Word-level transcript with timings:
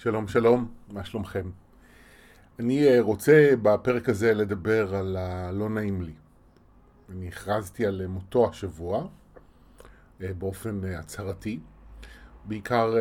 שלום 0.00 0.28
שלום, 0.28 0.74
מה 0.88 1.04
שלומכם? 1.04 1.50
אני 2.58 2.88
אה, 2.88 3.00
רוצה 3.00 3.50
בפרק 3.62 4.08
הזה 4.08 4.34
לדבר 4.34 4.94
על 4.94 5.16
הלא 5.16 5.70
נעים 5.70 6.02
לי. 6.02 6.14
אני 7.08 7.28
הכרזתי 7.28 7.86
על 7.86 8.06
מותו 8.06 8.48
השבוע 8.48 9.06
אה, 10.22 10.32
באופן 10.38 10.84
אה, 10.84 10.98
הצהרתי, 10.98 11.60
בעיקר 12.44 12.94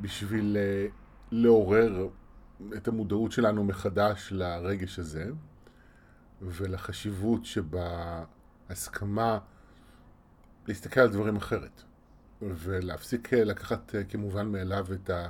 בשביל 0.00 0.56
לעורר 1.30 2.08
את 2.76 2.88
המודעות 2.88 3.32
שלנו 3.32 3.64
מחדש 3.64 4.28
לרגש 4.32 4.98
הזה 4.98 5.30
ולחשיבות 6.42 7.40
שבהסכמה 8.64 9.38
להסתכל 10.68 11.00
על 11.00 11.08
דברים 11.08 11.36
אחרת 11.36 11.82
ולהפסיק 12.42 13.32
לקחת 13.32 13.94
כמובן 14.08 14.46
מאליו 14.52 14.86
את 14.92 15.10
ה... 15.10 15.28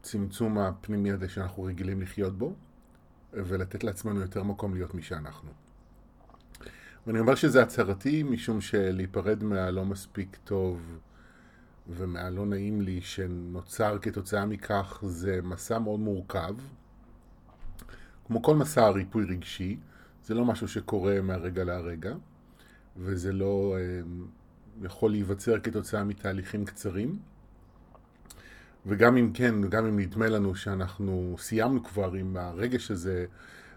הצמצום 0.00 0.58
הפנימי 0.58 1.10
הזה 1.10 1.28
שאנחנו 1.28 1.62
רגילים 1.62 2.00
לחיות 2.00 2.38
בו, 2.38 2.54
ולתת 3.32 3.84
לעצמנו 3.84 4.20
יותר 4.20 4.42
מקום 4.42 4.74
להיות 4.74 4.94
מי 4.94 5.02
שאנחנו. 5.02 5.50
ואני 7.06 7.18
אומר 7.18 7.34
שזה 7.34 7.62
הצהרתי 7.62 8.22
משום 8.22 8.60
שלהיפרד 8.60 9.42
מהלא 9.44 9.84
מספיק 9.84 10.36
טוב 10.44 10.98
ומהלא 11.88 12.46
נעים 12.46 12.80
לי 12.80 13.00
שנוצר 13.00 13.98
כתוצאה 14.02 14.46
מכך 14.46 14.98
זה 15.06 15.40
מסע 15.42 15.78
מאוד 15.78 16.00
מורכב. 16.00 16.54
כמו 18.26 18.42
כל 18.42 18.56
מסע 18.56 18.88
ריפוי 18.88 19.24
רגשי, 19.24 19.78
זה 20.24 20.34
לא 20.34 20.44
משהו 20.44 20.68
שקורה 20.68 21.20
מהרגע 21.20 21.64
להרגע, 21.64 22.14
וזה 22.96 23.32
לא 23.32 23.76
אה, 23.78 24.00
יכול 24.82 25.10
להיווצר 25.10 25.60
כתוצאה 25.60 26.04
מתהליכים 26.04 26.64
קצרים. 26.64 27.18
וגם 28.86 29.16
אם 29.16 29.30
כן, 29.34 29.68
גם 29.68 29.86
אם 29.86 29.98
נדמה 29.98 30.28
לנו 30.28 30.54
שאנחנו 30.54 31.36
סיימנו 31.38 31.84
כבר 31.84 32.12
עם 32.12 32.36
הרגש 32.36 32.90
הזה 32.90 33.26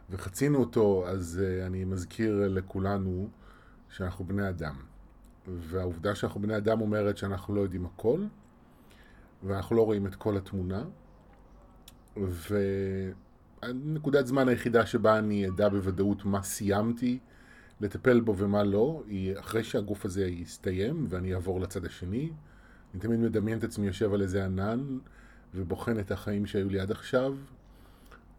וחצינו 0.09 0.59
אותו, 0.59 1.03
אז 1.07 1.41
uh, 1.41 1.67
אני 1.67 1.85
מזכיר 1.85 2.47
לכולנו 2.47 3.29
שאנחנו 3.89 4.25
בני 4.25 4.49
אדם. 4.49 4.75
והעובדה 5.47 6.15
שאנחנו 6.15 6.41
בני 6.41 6.57
אדם 6.57 6.81
אומרת 6.81 7.17
שאנחנו 7.17 7.55
לא 7.55 7.61
יודעים 7.61 7.85
הכל, 7.85 8.19
ואנחנו 9.43 9.75
לא 9.75 9.85
רואים 9.85 10.07
את 10.07 10.15
כל 10.15 10.37
התמונה. 10.37 10.83
והנקודת 13.63 14.27
זמן 14.27 14.47
היחידה 14.47 14.85
שבה 14.85 15.19
אני 15.19 15.47
אדע 15.47 15.69
בוודאות 15.69 16.25
מה 16.25 16.43
סיימתי 16.43 17.19
לטפל 17.81 18.19
בו 18.19 18.37
ומה 18.37 18.63
לא, 18.63 19.03
היא 19.07 19.39
אחרי 19.39 19.63
שהגוף 19.63 20.05
הזה 20.05 20.25
יסתיים 20.25 21.05
ואני 21.09 21.33
אעבור 21.33 21.61
לצד 21.61 21.85
השני. 21.85 22.31
אני 22.93 23.01
תמיד 23.01 23.19
מדמיין 23.19 23.57
את 23.57 23.63
עצמי 23.63 23.87
יושב 23.87 24.13
על 24.13 24.21
איזה 24.21 24.45
ענן 24.45 24.97
ובוחן 25.53 25.99
את 25.99 26.11
החיים 26.11 26.45
שהיו 26.45 26.69
לי 26.69 26.79
עד 26.79 26.91
עכשיו 26.91 27.35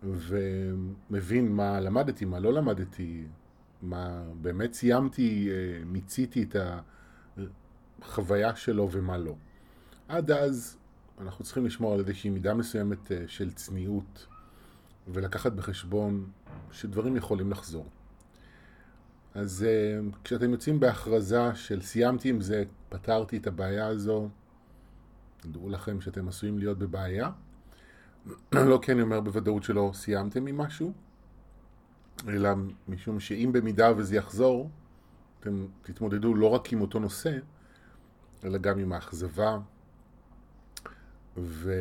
ומבין 0.02 1.52
מה 1.52 1.80
למדתי, 1.80 2.24
מה 2.24 2.38
לא 2.40 2.52
למדתי, 2.52 3.24
מה 3.82 4.22
באמת 4.40 4.72
סיימתי, 4.72 5.48
אה, 5.50 5.84
מיציתי 5.84 6.42
את 6.42 6.56
החוויה 8.02 8.56
שלו 8.56 8.88
ומה 8.92 9.18
לא. 9.18 9.34
עד 10.08 10.30
אז 10.30 10.76
אנחנו 11.20 11.44
צריכים 11.44 11.66
לשמור 11.66 11.94
על 11.94 12.00
איזושהי 12.00 12.30
מידה 12.30 12.54
מסוימת 12.54 13.12
אה, 13.12 13.24
של 13.26 13.52
צניעות 13.52 14.26
ולקחת 15.08 15.52
בחשבון 15.52 16.30
שדברים 16.72 17.16
יכולים 17.16 17.50
לחזור. 17.50 17.86
אז 19.34 19.66
אה, 19.68 20.00
כשאתם 20.24 20.50
יוצאים 20.50 20.80
בהכרזה 20.80 21.54
של 21.54 21.82
סיימתי 21.82 22.28
עם 22.28 22.40
זה, 22.40 22.64
פתרתי 22.88 23.36
את 23.36 23.46
הבעיה 23.46 23.86
הזו, 23.86 24.28
דעו 25.46 25.68
לכם 25.68 26.00
שאתם 26.00 26.28
עשויים 26.28 26.58
להיות 26.58 26.78
בבעיה. 26.78 27.30
לא 28.52 28.78
כי 28.82 28.92
אני 28.92 29.02
אומר 29.02 29.20
בוודאות 29.20 29.62
שלא 29.62 29.90
סיימתם 29.94 30.46
עם 30.46 30.58
משהו, 30.58 30.92
אלא 32.28 32.50
משום 32.88 33.20
שאם 33.20 33.50
במידה 33.52 33.92
וזה 33.96 34.16
יחזור, 34.16 34.70
אתם 35.40 35.66
תתמודדו 35.82 36.34
לא 36.34 36.46
רק 36.46 36.72
עם 36.72 36.80
אותו 36.80 36.98
נושא, 36.98 37.38
אלא 38.44 38.58
גם 38.58 38.78
עם 38.78 38.92
האכזבה, 38.92 39.58
ואולי 41.36 41.72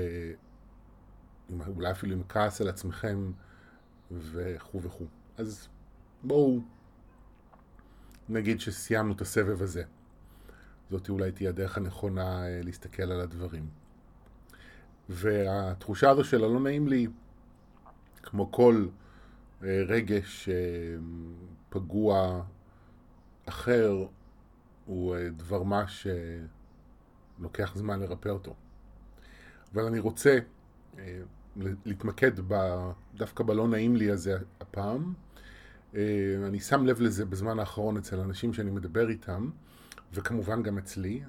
אפילו 1.91 2.15
עם 2.15 2.23
כעס 2.29 2.61
על 2.61 2.69
עצמכם, 2.69 3.31
וכו' 4.11 4.81
וכו'. 4.81 5.05
אז 5.37 5.67
בואו 6.23 6.59
נגיד 8.29 8.59
שסיימנו 8.59 9.13
את 9.13 9.21
הסבב 9.21 9.61
הזה. 9.61 9.83
זאת 10.91 11.09
אולי 11.09 11.31
תהיה 11.31 11.49
הדרך 11.49 11.77
הנכונה 11.77 12.47
אה, 12.47 12.61
להסתכל 12.63 13.03
על 13.03 13.21
הדברים. 13.21 13.69
והתחושה 15.09 16.09
הזו 16.09 16.23
של 16.23 16.43
הלא 16.43 16.59
נעים 16.59 16.87
לי, 16.87 17.07
כמו 18.23 18.51
כל 18.51 18.87
אה, 19.63 19.83
רגש 19.87 20.49
אה, 20.49 20.55
פגוע 21.69 22.43
אחר, 23.45 24.05
הוא 24.85 25.15
דבר 25.37 25.63
מה 25.63 25.85
שלוקח 27.37 27.75
זמן 27.75 27.99
לרפא 27.99 28.29
אותו. 28.29 28.55
אבל 29.73 29.85
אני 29.85 29.99
רוצה 29.99 30.39
להתמקד 31.85 32.31
דווקא 33.15 33.43
בלא 33.43 33.67
נעים 33.67 33.95
לי 33.95 34.11
הזה 34.11 34.37
הפעם. 34.61 35.13
אני 36.45 36.59
שם 36.59 36.85
לב 36.85 37.01
לזה 37.01 37.25
בזמן 37.25 37.59
האחרון 37.59 37.97
אצל 37.97 38.19
אנשים 38.19 38.53
שאני 38.53 38.71
מדבר 38.71 39.09
איתם, 39.09 39.49
וכמובן 40.13 40.63
גם 40.63 40.77
אצלי. 40.77 41.23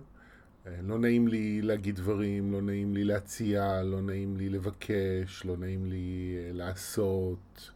אה, 0.67 0.83
לא 0.83 0.99
נעים 0.99 1.29
לי 1.29 1.63
להגיד 1.63 1.97
דברים, 1.97 2.53
לא 2.53 2.63
נעים 2.63 2.95
לי 2.95 3.05
להציע, 3.05 3.83
לא 3.83 4.03
נעים 4.03 4.37
לי 4.37 4.49
לבקש, 4.49 5.45
לא 5.45 5.57
נעים 5.57 5.87
לי 5.87 6.37
אה, 6.39 6.53
לעשות. 6.53 7.71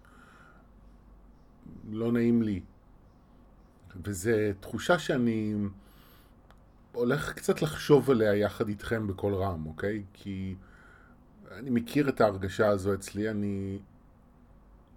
לא 1.90 2.12
נעים 2.12 2.42
לי. 2.42 2.60
וזו 4.04 4.30
תחושה 4.60 4.98
שאני 4.98 5.54
הולך 6.92 7.32
קצת 7.32 7.62
לחשוב 7.62 8.10
עליה 8.10 8.34
יחד 8.34 8.68
איתכם 8.68 9.06
בקול 9.06 9.34
רם, 9.34 9.66
אוקיי? 9.66 10.02
כי 10.12 10.54
אני 11.50 11.70
מכיר 11.70 12.08
את 12.08 12.20
ההרגשה 12.20 12.68
הזו 12.68 12.94
אצלי, 12.94 13.30
אני 13.30 13.78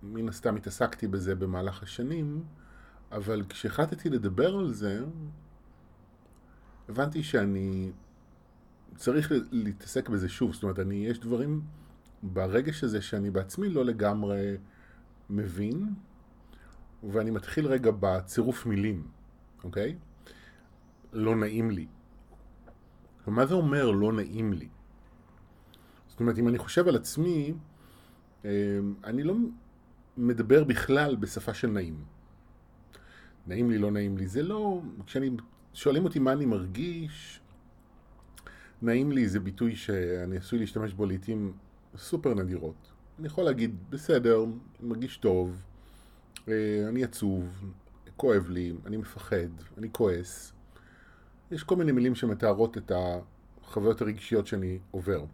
מן 0.03 0.29
הסתם 0.29 0.55
התעסקתי 0.55 1.07
בזה 1.07 1.35
במהלך 1.35 1.83
השנים, 1.83 2.43
אבל 3.11 3.43
כשהחלטתי 3.49 4.09
לדבר 4.09 4.55
על 4.55 4.73
זה, 4.73 5.03
הבנתי 6.89 7.23
שאני 7.23 7.91
צריך 8.95 9.31
להתעסק 9.51 10.09
בזה 10.09 10.29
שוב. 10.29 10.53
זאת 10.53 10.63
אומרת, 10.63 10.79
אני, 10.79 10.95
יש 10.95 11.19
דברים 11.19 11.61
ברגש 12.23 12.83
הזה 12.83 13.01
שאני 13.01 13.31
בעצמי 13.31 13.69
לא 13.69 13.85
לגמרי 13.85 14.57
מבין, 15.29 15.94
ואני 17.03 17.31
מתחיל 17.31 17.67
רגע 17.67 17.91
בצירוף 18.00 18.66
מילים, 18.66 19.07
אוקיי? 19.63 19.95
לא 21.13 21.35
נעים 21.35 21.72
לי. 21.72 21.88
מה 23.27 23.45
זה 23.45 23.53
אומר 23.53 23.91
לא 23.91 24.13
נעים 24.13 24.53
לי? 24.53 24.69
זאת 26.07 26.19
אומרת, 26.19 26.38
אם 26.38 26.47
אני 26.47 26.57
חושב 26.57 26.88
על 26.88 26.95
עצמי, 26.95 27.53
אה, 28.45 28.79
אני 29.03 29.23
לא 29.23 29.35
מדבר 30.17 30.63
בכלל 30.63 31.16
בשפה 31.16 31.53
של 31.53 31.67
נעים. 31.67 32.03
נעים 33.47 33.69
לי, 33.69 33.77
לא 33.77 33.91
נעים 33.91 34.17
לי. 34.17 34.27
זה 34.27 34.44
לא, 34.44 34.81
כשאני 35.06 35.29
שואלים 35.79 36.03
אותי 36.03 36.19
מה 36.19 36.34
אני 36.34 36.45
מרגיש, 36.45 37.40
נעים 38.81 39.12
לי 39.12 39.28
זה 39.28 39.40
ביטוי 39.40 39.75
שאני 39.75 40.38
עשוי 40.38 40.59
להשתמש 40.59 40.94
בו 40.94 41.06
לעיתים 41.06 41.53
סופר 41.97 42.34
נדירות. 42.34 42.91
אני 43.19 43.28
יכול 43.28 43.44
להגיד, 43.44 43.75
בסדר, 43.89 44.45
מרגיש 44.81 45.18
טוב, 45.18 45.62
אה, 46.48 46.86
אני 46.89 47.03
עצוב, 47.03 47.71
כואב 48.18 48.50
לי, 48.50 48.74
אני 48.86 48.98
מפחד, 48.98 49.50
אני 49.77 49.88
כועס. 49.92 50.53
יש 51.51 51.63
כל 51.63 51.75
מיני 51.75 51.92
מילים 51.92 52.15
שמתארות 52.15 52.77
את 52.77 52.92
החוויות 52.95 54.01
הרגשיות 54.01 54.48
שאני 54.48 54.80
עובר. 54.92 55.25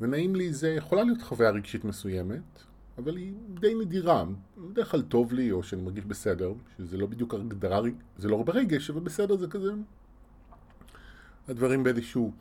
ונעים 0.00 0.36
לי 0.36 0.52
זה 0.52 0.68
יכולה 0.68 1.04
להיות 1.04 1.22
חוויה 1.22 1.50
רגשית 1.50 1.84
מסוימת, 1.84 2.62
אבל 2.98 3.16
היא 3.16 3.32
די 3.60 3.74
נדירה. 3.74 4.24
בדרך 4.58 4.90
כלל 4.90 5.02
טוב 5.02 5.32
לי, 5.32 5.52
או 5.52 5.62
שאני 5.62 5.82
מרגיש 5.82 6.04
בסדר, 6.04 6.52
שזה 6.78 6.96
לא 6.96 7.06
בדיוק 7.06 7.34
הגדרה, 7.34 7.80
זה 8.18 8.28
לא 8.28 8.42
ברגש, 8.42 8.90
אבל 8.90 9.00
בסדר 9.00 9.36
זה 9.36 9.46
כזה. 9.46 9.72
הדברים 11.48 11.84
באיזשהו 11.84 12.32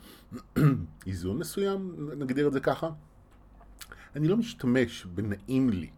איזון 1.07 1.37
מסוים, 1.37 2.09
נגדיר 2.17 2.47
את 2.47 2.53
זה 2.53 2.59
ככה. 2.59 2.89
אני 4.15 4.27
לא 4.27 4.37
משתמש 4.37 5.05
בנעים 5.05 5.69
לי, 5.69 5.89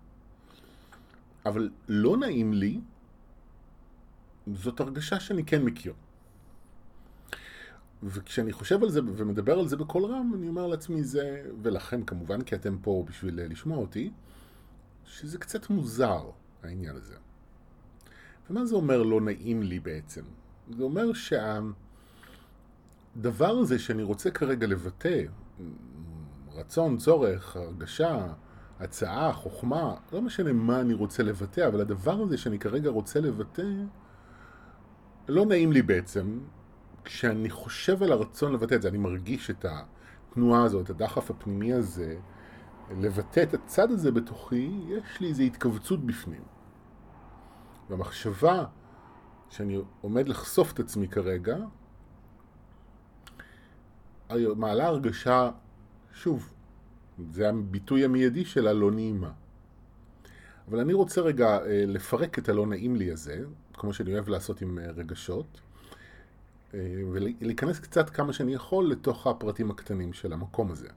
אבל 1.45 1.69
לא 1.87 2.17
נעים 2.17 2.53
לי, 2.53 2.79
זאת 4.53 4.79
הרגשה 4.79 5.19
שאני 5.19 5.43
כן 5.43 5.63
מכיר. 5.63 5.93
וכשאני 8.03 8.53
חושב 8.53 8.83
על 8.83 8.89
זה 8.89 8.99
ומדבר 9.03 9.59
על 9.59 9.67
זה 9.67 9.77
בקול 9.77 10.05
רם, 10.05 10.31
אני 10.35 10.47
אומר 10.47 10.67
לעצמי 10.67 11.03
זה, 11.03 11.43
ולכם 11.61 12.03
כמובן, 12.03 12.41
כי 12.41 12.55
אתם 12.55 12.77
פה 12.81 13.05
בשביל 13.07 13.39
לשמוע 13.51 13.77
אותי, 13.77 14.11
שזה 15.05 15.37
קצת 15.37 15.69
מוזר, 15.69 16.29
העניין 16.63 16.95
הזה. 16.95 17.15
ומה 18.49 18.65
זה 18.65 18.75
אומר 18.75 19.03
לא 19.03 19.21
נעים 19.21 19.63
לי 19.63 19.79
בעצם? 19.79 20.21
זה 20.77 20.83
אומר 20.83 21.13
שהדבר 21.13 21.73
הזה 23.49 23.79
שאני 23.79 24.03
רוצה 24.03 24.31
כרגע 24.31 24.67
לבטא, 24.67 25.23
רצון, 26.53 26.97
צורך, 26.97 27.55
הרגשה, 27.55 28.27
הצעה, 28.79 29.33
חוכמה, 29.33 29.95
לא 30.13 30.21
משנה 30.21 30.53
מה 30.53 30.81
אני 30.81 30.93
רוצה 30.93 31.23
לבטא, 31.23 31.67
אבל 31.67 31.81
הדבר 31.81 32.21
הזה 32.21 32.37
שאני 32.37 32.59
כרגע 32.59 32.89
רוצה 32.89 33.19
לבטא, 33.19 33.67
לא 35.27 35.45
נעים 35.45 35.71
לי 35.71 35.81
בעצם. 35.81 36.39
כשאני 37.03 37.49
חושב 37.49 38.03
על 38.03 38.11
הרצון 38.11 38.53
לבטא 38.53 38.75
את 38.75 38.81
זה, 38.81 38.87
אני 38.87 38.97
מרגיש 38.97 39.49
את 39.49 39.65
התנועה 39.65 40.63
הזאת, 40.63 40.89
הדחף 40.89 41.31
הפנימי 41.31 41.73
הזה, 41.73 42.15
לבטא 42.91 43.43
את 43.43 43.53
הצד 43.53 43.91
הזה 43.91 44.11
בתוכי, 44.11 44.71
יש 44.87 45.21
לי 45.21 45.27
איזו 45.27 45.43
התכווצות 45.43 46.05
בפנים. 46.05 46.41
והמחשבה 47.89 48.65
שאני 49.49 49.81
עומד 50.01 50.27
לחשוף 50.27 50.73
את 50.73 50.79
עצמי 50.79 51.07
כרגע, 51.07 51.57
מעלה 54.55 54.85
הרגשה, 54.85 55.51
שוב, 56.13 56.53
זה 57.31 57.49
הביטוי 57.49 58.05
המיידי 58.05 58.45
שלה, 58.45 58.73
לא 58.73 58.91
נעימה. 58.91 59.31
אבל 60.67 60.79
אני 60.79 60.93
רוצה 60.93 61.21
רגע 61.21 61.47
אה, 61.47 61.83
לפרק 61.87 62.39
את 62.39 62.49
הלא 62.49 62.67
נעים 62.67 62.95
לי 62.95 63.11
הזה, 63.11 63.43
כמו 63.73 63.93
שאני 63.93 64.13
אוהב 64.13 64.29
לעשות 64.29 64.61
עם 64.61 64.79
אה, 64.79 64.91
רגשות, 64.91 65.61
אה, 66.73 66.79
ולהיכנס 67.11 67.79
קצת 67.79 68.09
כמה 68.09 68.33
שאני 68.33 68.53
יכול 68.53 68.89
לתוך 68.89 69.27
הפרטים 69.27 69.71
הקטנים 69.71 70.13
של 70.13 70.33
המקום 70.33 70.71
הזה. 70.71 70.89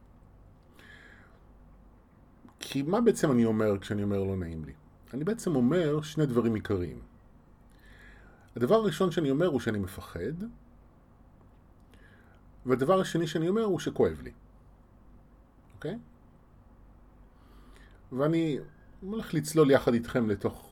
כי 2.68 2.82
מה 2.82 3.00
בעצם 3.00 3.30
אני 3.30 3.44
אומר 3.44 3.78
כשאני 3.78 4.02
אומר 4.02 4.24
לא 4.24 4.36
נעים 4.36 4.64
לי? 4.64 4.72
אני 5.14 5.24
בעצם 5.24 5.56
אומר 5.56 6.02
שני 6.02 6.26
דברים 6.26 6.54
עיקריים. 6.54 7.00
הדבר 8.56 8.74
הראשון 8.74 9.10
שאני 9.10 9.30
אומר 9.30 9.46
הוא 9.46 9.60
שאני 9.60 9.78
מפחד, 9.78 10.34
והדבר 12.66 13.00
השני 13.00 13.26
שאני 13.26 13.48
אומר 13.48 13.62
הוא 13.62 13.78
שכואב 13.78 14.20
לי. 14.22 14.32
אוקיי? 15.74 15.98
ואני 18.12 18.58
הולך 19.00 19.34
לצלול 19.34 19.70
יחד 19.70 19.94
איתכם 19.94 20.30
לתוך 20.30 20.70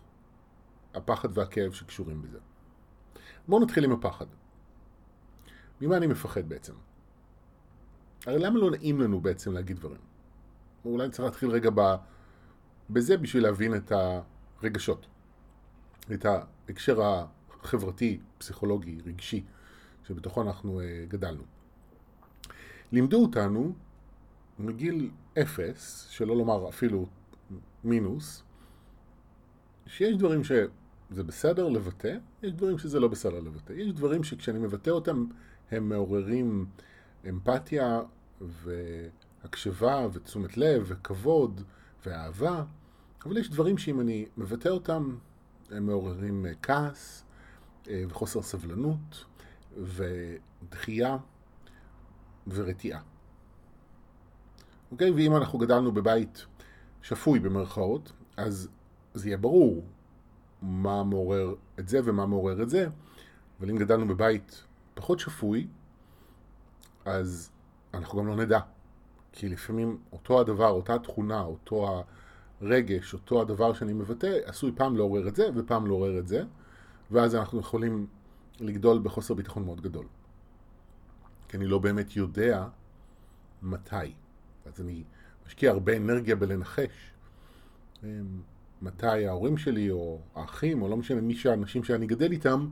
הפחד 0.95 1.39
והכאב 1.39 1.73
שקשורים 1.73 2.23
בזה. 2.23 2.39
בואו 3.49 3.65
נתחיל 3.65 3.85
עם 3.85 3.93
הפחד. 3.93 4.27
ממה 5.81 5.97
אני 5.97 6.07
מפחד 6.07 6.49
בעצם? 6.49 6.75
הרי 8.27 8.39
למה 8.39 8.59
לא 8.59 8.71
נעים 8.71 9.01
לנו 9.01 9.21
בעצם 9.21 9.53
להגיד 9.53 9.77
דברים? 9.77 10.14
אולי 10.85 11.11
צריך 11.11 11.25
להתחיל 11.25 11.51
רגע 11.51 11.71
ב... 11.75 11.95
בזה 12.91 13.17
בשביל 13.17 13.43
להבין 13.43 13.75
את 13.75 13.93
הרגשות. 14.63 15.07
את 16.13 16.27
ההקשר 16.27 17.01
החברתי, 17.03 18.21
פסיכולוגי, 18.39 18.99
רגשי, 19.07 19.45
שבתוכו 20.09 20.43
אנחנו 20.43 20.81
uh, 20.81 20.85
גדלנו. 21.11 21.43
לימדו 22.93 23.23
אותנו 23.23 23.73
מגיל 24.59 25.11
אפס, 25.39 26.07
שלא 26.11 26.37
לומר 26.37 26.69
אפילו 26.69 27.07
מינוס, 27.85 28.43
שיש 29.87 30.17
דברים 30.17 30.45
שזה 30.45 31.25
בסדר 31.25 31.69
לבטא, 31.69 32.17
יש 32.43 32.53
דברים 32.53 32.79
שזה 32.79 33.01
לא 33.01 33.09
בסדר 33.09 33.41
לבטא. 33.41 33.73
יש 33.73 33.93
דברים 33.93 34.25
שכשאני 34.25 34.59
מבטא 34.59 34.91
אותם 34.91 35.27
הם 35.71 35.89
מעוררים 35.89 36.67
אמפתיה 37.29 38.01
והקשבה 39.45 40.07
ותשומת 40.13 40.57
לב 40.57 40.85
וכבוד 40.87 41.63
ואהבה, 42.07 42.65
אבל 43.25 43.37
יש 43.37 43.51
דברים 43.51 43.79
שאם 43.79 44.01
אני 44.01 44.27
מבטא 44.37 44.69
אותם 44.69 45.17
הם 45.71 45.87
מעוררים 45.87 46.47
כעס 46.63 47.25
אה, 47.89 48.05
וחוסר 48.09 48.43
סבלנות 48.43 49.25
ודחייה 49.77 51.17
ורתיעה. 52.49 53.01
אוקיי? 54.93 55.11
ואם 55.11 55.37
אנחנו 55.37 55.59
גדלנו 55.59 55.93
בבית 55.93 56.47
שפוי 57.03 57.39
במרכאות, 57.39 58.13
אז 58.37 58.69
זה 59.15 59.29
יהיה 59.29 59.37
ברור 59.37 59.85
מה 60.63 61.05
מעורר 61.05 61.55
את 61.79 61.89
זה 61.89 62.01
ומה 62.05 62.27
מעורר 62.27 62.63
את 62.63 62.71
זה, 62.71 62.89
אבל 63.61 63.71
אם 63.71 63.77
גדלנו 63.77 64.09
בבית 64.09 64.65
פחות 64.95 65.21
שפוי, 65.21 65.67
אז 67.05 67.51
אנחנו 67.95 68.19
גם 68.19 68.27
לא 68.27 68.37
נדע. 68.37 68.74
כי 69.37 69.49
לפעמים 69.49 69.99
אותו 70.13 70.41
הדבר, 70.41 70.71
אותה 70.71 70.99
תכונה, 70.99 71.41
אותו 71.41 72.05
הרגש, 72.61 73.13
אותו 73.15 73.41
הדבר 73.41 73.73
שאני 73.73 73.93
מבטא, 73.93 74.39
עשוי 74.45 74.73
פעם 74.77 74.97
לעורר 74.97 75.29
את 75.29 75.37
זה 75.37 75.49
ופעם 75.55 75.87
לעורר 75.87 76.19
את 76.19 76.29
זה, 76.29 76.43
ואז 77.11 77.35
אנחנו 77.35 77.61
יכולים 77.61 78.07
לגדול 78.61 79.01
בחוסר 79.03 79.35
ביטחון 79.35 79.65
מאוד 79.65 79.81
גדול. 79.81 80.07
כי 81.49 81.57
אני 81.57 81.67
לא 81.67 81.79
באמת 81.79 82.17
יודע 82.17 82.67
מתי. 83.63 84.15
אז 84.67 84.81
אני 84.81 85.05
משקיע 85.47 85.71
הרבה 85.71 85.97
אנרגיה 85.97 86.37
בלנחש 86.37 87.13
אמ, 88.05 88.09
מתי 88.83 89.27
ההורים 89.27 89.57
שלי 89.57 89.91
או 89.91 90.21
האחים, 90.35 90.83
או 90.83 90.89
לא 90.89 90.97
משנה 90.97 91.21
מי 91.21 91.35
שהאנשים 91.35 91.85
שאני 91.85 92.07
גדל 92.07 92.33
איתם, 92.33 92.69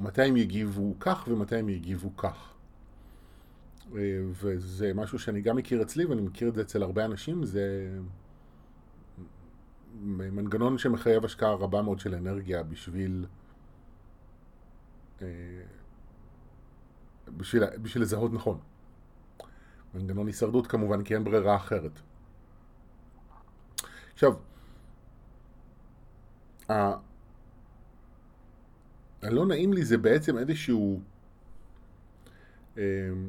מתי 0.00 0.22
הם 0.22 0.36
יגיבו 0.36 0.94
כך 1.00 1.28
ומתי 1.28 1.56
הם 1.56 1.68
יגיבו 1.68 2.16
כך. 2.16 2.57
אה, 3.96 4.20
וזה 4.30 4.94
משהו 4.94 5.18
שאני 5.18 5.40
גם 5.40 5.56
מכיר 5.56 5.82
אצלי 5.82 6.04
ואני 6.04 6.22
מכיר 6.22 6.48
את 6.48 6.54
זה 6.54 6.62
אצל 6.62 6.82
הרבה 6.82 7.04
אנשים, 7.04 7.44
זה 7.44 7.98
מנגנון 10.02 10.78
שמחייב 10.78 11.24
השקעה 11.24 11.54
רבה 11.54 11.82
מאוד 11.82 11.98
של 11.98 12.14
אנרגיה 12.14 12.62
בשביל 12.62 13.26
אה, 15.22 15.26
בשביל, 17.36 17.62
בשביל 17.82 18.02
לזהות 18.02 18.32
נכון. 18.32 18.58
מנגנון 19.94 20.26
הישרדות 20.26 20.66
כמובן, 20.66 21.04
כי 21.04 21.14
אין 21.14 21.24
ברירה 21.24 21.56
אחרת. 21.56 22.00
עכשיו, 24.12 24.32
ה... 26.70 26.74
הלא 29.22 29.46
נעים 29.46 29.72
לי 29.72 29.84
זה 29.84 29.98
בעצם 29.98 30.38
איזשהו 30.38 31.00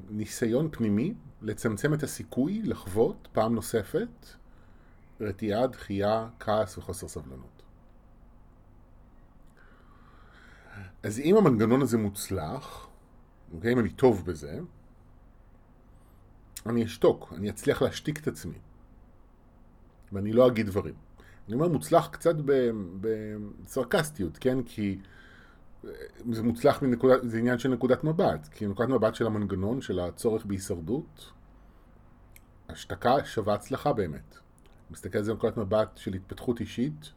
ניסיון 0.10 0.70
פנימי 0.72 1.14
לצמצם 1.42 1.94
את 1.94 2.04
הסיכוי 2.04 2.62
לחוות 2.64 3.28
פעם 3.32 3.56
נוספת 3.56 4.26
רתיעה, 5.22 5.68
דחייה, 5.68 6.30
כעס 6.40 6.78
וחוסר 6.78 7.08
סבלנות. 7.08 7.64
אז 11.04 11.20
אם 11.20 11.38
המנגנון 11.38 11.82
הזה 11.82 11.98
מוצלח, 11.98 12.88
אוקיי, 13.54 13.74
אם 13.74 13.80
אני 13.80 13.90
טוב 13.90 14.26
בזה, 14.26 14.60
אני 16.66 16.86
אשתוק, 16.86 17.34
אני 17.38 17.50
אצליח 17.50 17.82
להשתיק 17.82 18.20
את 18.20 18.28
עצמי. 18.28 18.58
ואני 20.12 20.34
לא 20.34 20.48
אגיד 20.48 20.68
דברים. 20.68 20.94
אני 21.48 21.56
אומר 21.56 21.68
מוצלח 21.68 22.08
קצת 22.08 22.36
בסרקסטיות, 23.02 24.38
כן? 24.38 24.64
כי 24.64 25.00
זה 26.32 26.44
מוצלח 26.44 26.82
מנקודת, 26.82 27.20
זה 27.24 27.38
עניין 27.38 27.60
של 27.60 27.70
נקודת 27.70 28.04
מבט. 28.04 28.48
כי 28.52 28.68
נקודת 28.68 28.90
מבט 28.90 29.16
של 29.16 29.26
המנגנון, 29.26 29.82
של 29.82 30.00
הצורך 30.00 30.46
בהישרדות, 30.46 31.32
השתקה 32.70 33.26
שווה 33.26 33.54
הצלחה 33.54 33.94
באמת. 33.94 34.38
מסתכל 34.92 35.18
על 35.18 35.24
זה 35.24 35.34
מנקודת 35.34 35.58
מבט 35.58 35.98
של 35.98 36.14
התפתחות 36.14 36.60
אישית, 36.60 37.12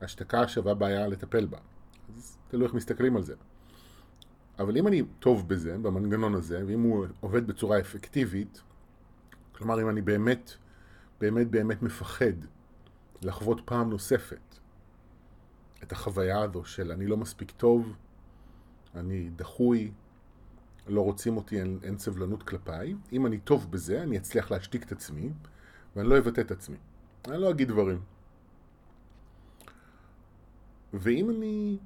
השתקה 0.00 0.48
שווה 0.48 0.74
בעיה 0.74 1.06
לטפל 1.06 1.46
בה. 1.46 1.58
אז 2.16 2.38
תלוי 2.48 2.66
איך 2.66 2.74
מסתכלים 2.74 3.16
על 3.16 3.22
זה. 3.22 3.34
אבל 4.58 4.76
אם 4.76 4.86
אני 4.86 5.02
טוב 5.18 5.48
בזה, 5.48 5.78
במנגנון 5.78 6.34
הזה, 6.34 6.62
ואם 6.66 6.82
הוא 6.82 7.06
עובד 7.20 7.46
בצורה 7.46 7.80
אפקטיבית, 7.80 8.62
כלומר 9.52 9.82
אם 9.82 9.88
אני 9.88 10.02
באמת, 10.02 10.52
באמת 11.20 11.50
באמת 11.50 11.82
מפחד 11.82 12.32
לחוות 13.22 13.60
פעם 13.64 13.90
נוספת 13.90 14.47
את 15.82 15.92
החוויה 15.92 16.42
הזו 16.42 16.64
של 16.64 16.92
אני 16.92 17.06
לא 17.06 17.16
מספיק 17.16 17.50
טוב, 17.50 17.96
אני 18.94 19.30
דחוי, 19.36 19.92
לא 20.86 21.00
רוצים 21.00 21.36
אותי, 21.36 21.60
אין, 21.60 21.78
אין 21.82 21.98
סבלנות 21.98 22.42
כלפיי, 22.42 22.94
אם 23.12 23.26
אני 23.26 23.38
טוב 23.38 23.70
בזה, 23.70 24.02
אני 24.02 24.16
אצליח 24.16 24.50
להשתיק 24.50 24.82
את 24.82 24.92
עצמי, 24.92 25.32
ואני 25.96 26.08
לא 26.08 26.18
אבטא 26.18 26.40
את 26.40 26.50
עצמי. 26.50 26.76
אני 27.28 27.40
לא 27.40 27.50
אגיד 27.50 27.68
דברים. 27.68 28.00
ואם 30.94 31.30
אני 31.30 31.78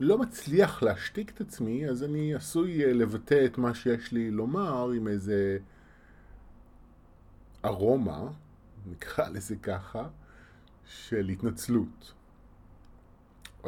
לא 0.00 0.18
מצליח 0.18 0.82
להשתיק 0.82 1.30
את 1.30 1.40
עצמי, 1.40 1.88
אז 1.88 2.04
אני 2.04 2.34
עשוי 2.34 2.84
אה, 2.84 2.92
לבטא 2.92 3.44
את 3.46 3.58
מה 3.58 3.74
שיש 3.74 4.12
לי 4.12 4.30
לומר 4.30 4.90
עם 4.90 5.08
איזה 5.08 5.58
ארומה, 7.64 8.28
נקרא 8.86 9.28
לזה 9.28 9.56
ככה, 9.56 10.08
של 10.86 11.28
התנצלות. 11.28 12.12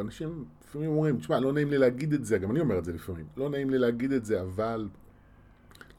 אנשים 0.00 0.44
לפעמים 0.64 0.90
אומרים, 0.90 1.18
תשמע, 1.18 1.40
לא 1.40 1.52
נעים 1.52 1.70
לי 1.70 1.78
להגיד 1.78 2.12
את 2.12 2.24
זה, 2.24 2.38
גם 2.38 2.50
אני 2.50 2.60
אומר 2.60 2.78
את 2.78 2.84
זה 2.84 2.92
לפעמים, 2.92 3.26
לא 3.36 3.50
נעים 3.50 3.70
לי 3.70 3.78
להגיד 3.78 4.12
את 4.12 4.24
זה, 4.24 4.42
אבל 4.42 4.88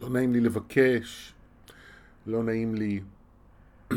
לא 0.02 0.10
נעים 0.10 0.34
לי 0.34 0.40
לבקש, 0.40 1.34
לא 2.28 2.44
נעים 2.44 2.76
לי... 2.76 3.02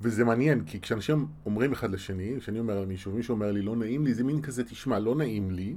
וזה 0.00 0.24
מעניין, 0.24 0.64
כי 0.64 0.80
כשאנשים 0.80 1.26
אומרים 1.46 1.72
אחד 1.72 1.90
לשני, 1.90 2.34
כשאני 2.40 2.58
אומר 2.58 2.78
על 2.78 2.86
מישהו, 2.86 3.12
ומישהו 3.12 3.34
אומר 3.34 3.52
לי 3.52 3.62
לא 3.62 3.76
נעים 3.76 4.04
לי, 4.04 4.14
זה 4.14 4.24
מין 4.24 4.42
כזה, 4.42 4.64
תשמע, 4.64 4.98
לא 4.98 5.14
נעים 5.14 5.50
לי, 5.50 5.76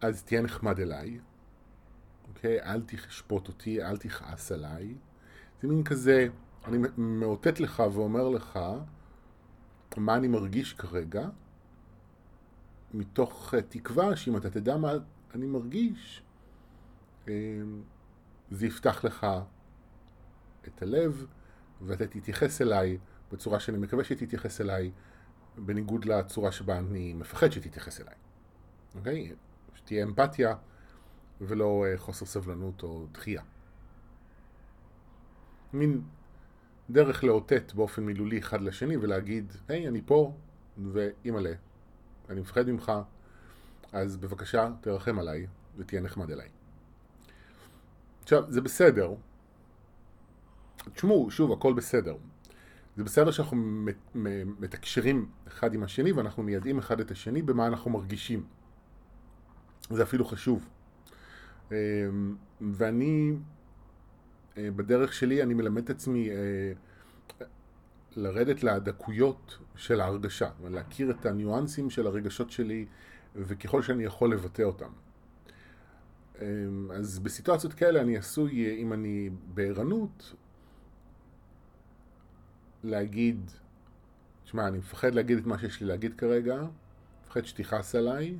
אז 0.00 0.22
תהיה 0.22 0.42
נחמד 0.42 0.80
אליי, 0.80 1.18
אוקיי? 2.28 2.62
אל 2.62 2.82
תשפוט 2.86 3.48
אותי, 3.48 3.82
אל 3.82 3.96
תכעס 3.96 4.52
עליי. 4.52 4.94
זה 5.62 5.68
מין 5.68 5.84
כזה, 5.84 6.28
אני 6.64 6.78
מאותת 6.96 7.60
לך 7.60 7.82
ואומר 7.92 8.28
לך 8.28 8.58
מה 9.98 10.16
אני 10.16 10.28
מרגיש 10.28 10.72
כרגע, 10.74 11.28
מתוך 12.94 13.54
תקווה 13.68 14.16
שאם 14.16 14.36
אתה 14.36 14.50
תדע 14.50 14.76
מה 14.76 14.92
אני 15.34 15.46
מרגיש, 15.46 16.22
אה, 17.28 17.32
זה 18.50 18.66
יפתח 18.66 19.04
לך 19.04 19.26
את 20.66 20.82
הלב, 20.82 21.26
ואתה 21.82 22.06
תתייחס 22.06 22.62
אליי 22.62 22.98
בצורה 23.32 23.60
שאני 23.60 23.78
מקווה 23.78 24.04
שתתייחס 24.04 24.60
אליי, 24.60 24.90
בניגוד 25.56 26.04
לצורה 26.04 26.52
שבה 26.52 26.78
אני 26.78 27.14
מפחד 27.14 27.50
שתתייחס 27.50 28.00
אליי. 28.00 28.14
אוקיי? 28.94 29.32
שתהיה 29.74 30.04
אמפתיה 30.04 30.54
ולא 31.40 31.84
אה, 31.86 31.98
חוסר 31.98 32.26
סבלנות 32.26 32.82
או 32.82 33.06
דחייה. 33.12 33.42
מין 35.72 36.02
דרך 36.90 37.24
לאותת 37.24 37.72
באופן 37.74 38.04
מילולי 38.04 38.38
אחד 38.38 38.60
לשני 38.60 38.96
ולהגיד, 38.96 39.52
היי, 39.68 39.88
אני 39.88 40.02
פה, 40.06 40.32
ואימא'לה, 40.92 41.52
אני 42.30 42.40
מפחד 42.40 42.70
ממך, 42.70 42.92
אז 43.92 44.16
בבקשה, 44.16 44.70
תרחם 44.80 45.18
עליי 45.18 45.46
ותהיה 45.76 46.00
נחמד 46.00 46.30
אליי. 46.30 46.48
עכשיו, 48.22 48.44
זה 48.48 48.60
בסדר. 48.60 49.14
תשמעו, 50.94 51.30
שוב, 51.30 51.52
הכל 51.52 51.72
בסדר. 51.72 52.16
זה 52.96 53.04
בסדר 53.04 53.30
שאנחנו 53.30 53.86
מתקשרים 54.58 55.28
אחד 55.48 55.74
עם 55.74 55.82
השני 55.82 56.12
ואנחנו 56.12 56.42
מיידעים 56.42 56.78
אחד 56.78 57.00
את 57.00 57.10
השני 57.10 57.42
במה 57.42 57.66
אנחנו 57.66 57.90
מרגישים. 57.90 58.44
זה 59.90 60.02
אפילו 60.02 60.24
חשוב. 60.24 60.68
אמ, 61.70 61.76
ואני, 62.60 63.32
בדרך 64.76 65.12
שלי, 65.12 65.42
אני 65.42 65.54
מלמד 65.54 65.82
את 65.82 65.90
עצמי 65.90 66.30
אה, 66.30 66.72
לרדת 68.16 68.62
לדקויות 68.62 69.58
של 69.76 70.00
ההרגשה, 70.00 70.50
להכיר 70.70 71.10
את 71.10 71.26
הניואנסים 71.26 71.90
של 71.90 72.06
הרגשות 72.06 72.50
שלי, 72.50 72.86
וככל 73.36 73.82
שאני 73.82 74.04
יכול 74.04 74.32
לבטא 74.32 74.62
אותם. 74.62 74.90
אמ, 76.40 76.90
אז 76.94 77.18
בסיטואציות 77.18 77.74
כאלה 77.74 78.00
אני 78.00 78.16
עשוי, 78.16 78.82
אם 78.82 78.92
אני 78.92 79.30
בערנות, 79.54 80.34
להגיד, 82.84 83.50
תשמע, 84.44 84.68
אני 84.68 84.78
מפחד 84.78 85.14
להגיד 85.14 85.38
את 85.38 85.46
מה 85.46 85.58
שיש 85.58 85.80
לי 85.80 85.86
להגיד 85.86 86.14
כרגע, 86.14 86.62
מפחד 87.24 87.44
שתכעס 87.44 87.94
עליי, 87.94 88.36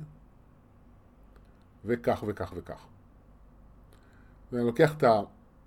וכך 1.85 2.23
וכך 2.27 2.53
וכך. 2.55 2.87
ואני 4.51 4.65
לוקח 4.65 4.97
את 4.97 5.03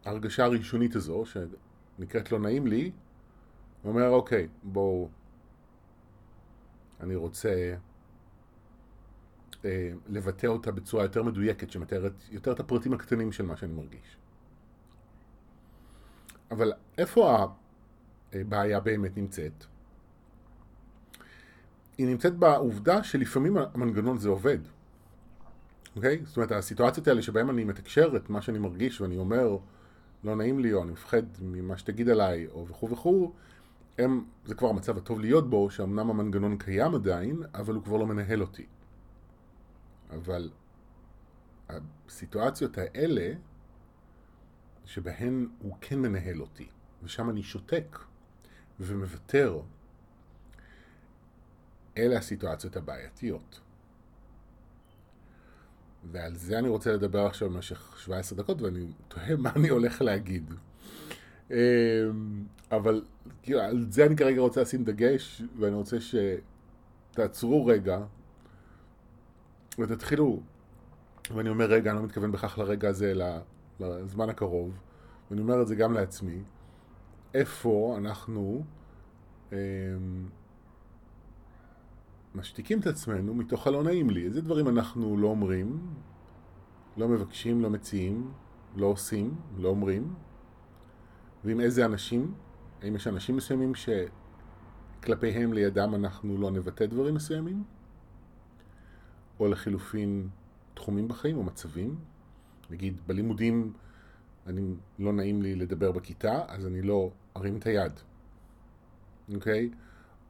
ההרגשה 0.04 0.44
הראשונית 0.44 0.96
הזו, 0.96 1.24
שנקראת 1.26 2.32
לא 2.32 2.38
נעים 2.38 2.66
לי, 2.66 2.90
ואומר, 3.84 4.08
אוקיי, 4.08 4.48
בואו, 4.62 5.08
אני 7.00 7.14
רוצה 7.14 7.74
אה, 9.64 9.92
לבטא 10.08 10.46
אותה 10.46 10.72
בצורה 10.72 11.02
יותר 11.02 11.22
מדויקת, 11.22 11.70
שמתארת 11.70 12.12
יותר 12.30 12.52
את 12.52 12.60
הפרטים 12.60 12.92
הקטנים 12.92 13.32
של 13.32 13.46
מה 13.46 13.56
שאני 13.56 13.72
מרגיש. 13.72 14.16
אבל 16.50 16.72
איפה 16.98 17.46
הבעיה 18.32 18.80
באמת 18.80 19.16
נמצאת? 19.16 19.64
היא 21.98 22.06
נמצאת 22.06 22.36
בעובדה 22.36 23.04
שלפעמים 23.04 23.56
המנגנון 23.56 24.18
זה 24.18 24.28
עובד. 24.28 24.58
אוקיי? 25.96 26.20
זאת 26.24 26.36
אומרת, 26.36 26.52
הסיטואציות 26.52 27.08
האלה 27.08 27.22
שבהן 27.22 27.48
אני 27.48 27.64
מתקשר 27.64 28.16
את 28.16 28.30
מה 28.30 28.42
שאני 28.42 28.58
מרגיש 28.58 29.00
ואני 29.00 29.16
אומר, 29.16 29.56
לא 30.24 30.36
נעים 30.36 30.58
לי, 30.58 30.72
או 30.72 30.82
אני 30.82 30.92
מפחד 30.92 31.22
ממה 31.40 31.78
שתגיד 31.78 32.08
עליי, 32.08 32.46
או 32.46 32.68
וכו' 32.68 32.90
וכו', 32.90 33.32
הם, 33.98 34.24
זה 34.44 34.54
כבר 34.54 34.68
המצב 34.68 34.96
הטוב 34.96 35.20
להיות 35.20 35.50
בו, 35.50 35.70
שאומנם 35.70 36.10
המנגנון 36.10 36.58
קיים 36.58 36.94
עדיין, 36.94 37.42
אבל 37.54 37.74
הוא 37.74 37.82
כבר 37.84 37.96
לא 37.96 38.06
מנהל 38.06 38.40
אותי. 38.40 38.66
אבל 40.10 40.50
הסיטואציות 41.68 42.78
האלה, 42.78 43.32
שבהן 44.84 45.48
הוא 45.58 45.76
כן 45.80 45.98
מנהל 45.98 46.40
אותי, 46.40 46.68
ושם 47.02 47.30
אני 47.30 47.42
שותק 47.42 47.98
ומוותר, 48.80 49.60
אלה 51.96 52.18
הסיטואציות 52.18 52.76
הבעייתיות. 52.76 53.60
ועל 56.10 56.34
זה 56.34 56.58
אני 56.58 56.68
רוצה 56.68 56.92
לדבר 56.92 57.26
עכשיו 57.26 57.50
במשך 57.50 57.94
17 57.98 58.38
דקות, 58.38 58.62
ואני 58.62 58.86
תוהה 59.08 59.36
מה 59.36 59.50
אני 59.56 59.68
הולך 59.68 60.02
להגיד. 60.02 60.54
אמ, 61.50 61.56
אבל 62.70 63.04
כאילו, 63.42 63.60
על 63.60 63.86
זה 63.90 64.06
אני 64.06 64.16
כרגע 64.16 64.40
רוצה 64.40 64.60
לשים 64.62 64.84
דגש, 64.84 65.42
ואני 65.58 65.74
רוצה 65.74 65.96
שתעצרו 66.00 67.66
רגע, 67.66 68.00
ותתחילו, 69.78 70.40
ואני 71.34 71.48
אומר 71.48 71.64
רגע, 71.64 71.90
אני 71.90 71.98
לא 71.98 72.04
מתכוון 72.04 72.32
בכך 72.32 72.58
לרגע 72.58 72.88
הזה, 72.88 73.10
אלא 73.10 73.26
לזמן 73.80 74.28
הקרוב, 74.28 74.78
ואני 75.30 75.40
אומר 75.40 75.62
את 75.62 75.68
זה 75.68 75.74
גם 75.74 75.92
לעצמי, 75.92 76.42
איפה 77.34 77.94
אנחנו 77.98 78.64
אמ, 79.52 79.56
משתיקים 82.34 82.80
את 82.80 82.86
עצמנו 82.86 83.34
מתוך 83.34 83.66
הלא 83.66 83.82
נעים 83.82 84.10
לי. 84.10 84.24
איזה 84.24 84.40
דברים 84.40 84.68
אנחנו 84.68 85.16
לא 85.16 85.28
אומרים, 85.28 85.80
לא 86.96 87.08
מבקשים, 87.08 87.62
לא 87.62 87.70
מציעים, 87.70 88.32
לא 88.76 88.86
עושים, 88.86 89.34
לא 89.56 89.68
אומרים, 89.68 90.14
ועם 91.44 91.60
איזה 91.60 91.84
אנשים, 91.84 92.34
האם 92.82 92.96
יש 92.96 93.06
אנשים 93.06 93.36
מסוימים 93.36 93.72
שכלפיהם 95.00 95.52
לידם 95.52 95.94
אנחנו 95.94 96.38
לא 96.38 96.50
נבטא 96.50 96.86
דברים 96.86 97.14
מסוימים, 97.14 97.64
או 99.40 99.48
לחילופין 99.48 100.28
תחומים 100.74 101.08
בחיים 101.08 101.36
או 101.36 101.42
מצבים, 101.42 101.96
נגיד 102.70 102.96
בלימודים 103.06 103.72
אני 104.46 104.74
לא 104.98 105.12
נעים 105.12 105.42
לי 105.42 105.54
לדבר 105.54 105.92
בכיתה, 105.92 106.44
אז 106.48 106.66
אני 106.66 106.82
לא 106.82 107.10
ארים 107.36 107.56
את 107.56 107.66
היד, 107.66 107.92
אוקיי? 109.34 109.70
Okay? 109.72 109.76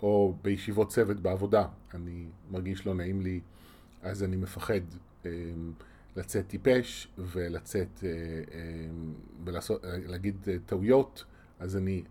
או 0.02 0.35
בישיבות 0.42 0.88
צוות 0.88 1.21
בעבודה, 1.21 1.66
אני 1.94 2.26
מרגיש 2.50 2.87
לא 2.87 2.94
נעים 2.94 3.21
לי, 3.21 3.40
אז 4.02 4.25
אני 4.25 4.37
מפחד 4.37 4.80
אה, 5.26 5.30
לצאת 6.16 6.47
טיפש 6.49 7.09
ולצאת, 7.18 8.04
אה, 8.04 8.09
אה, 8.09 8.90
ולעשות, 9.44 9.80
להגיד 9.85 10.49
טעויות, 10.66 11.25
אז 11.59 11.76
אני 11.76 12.02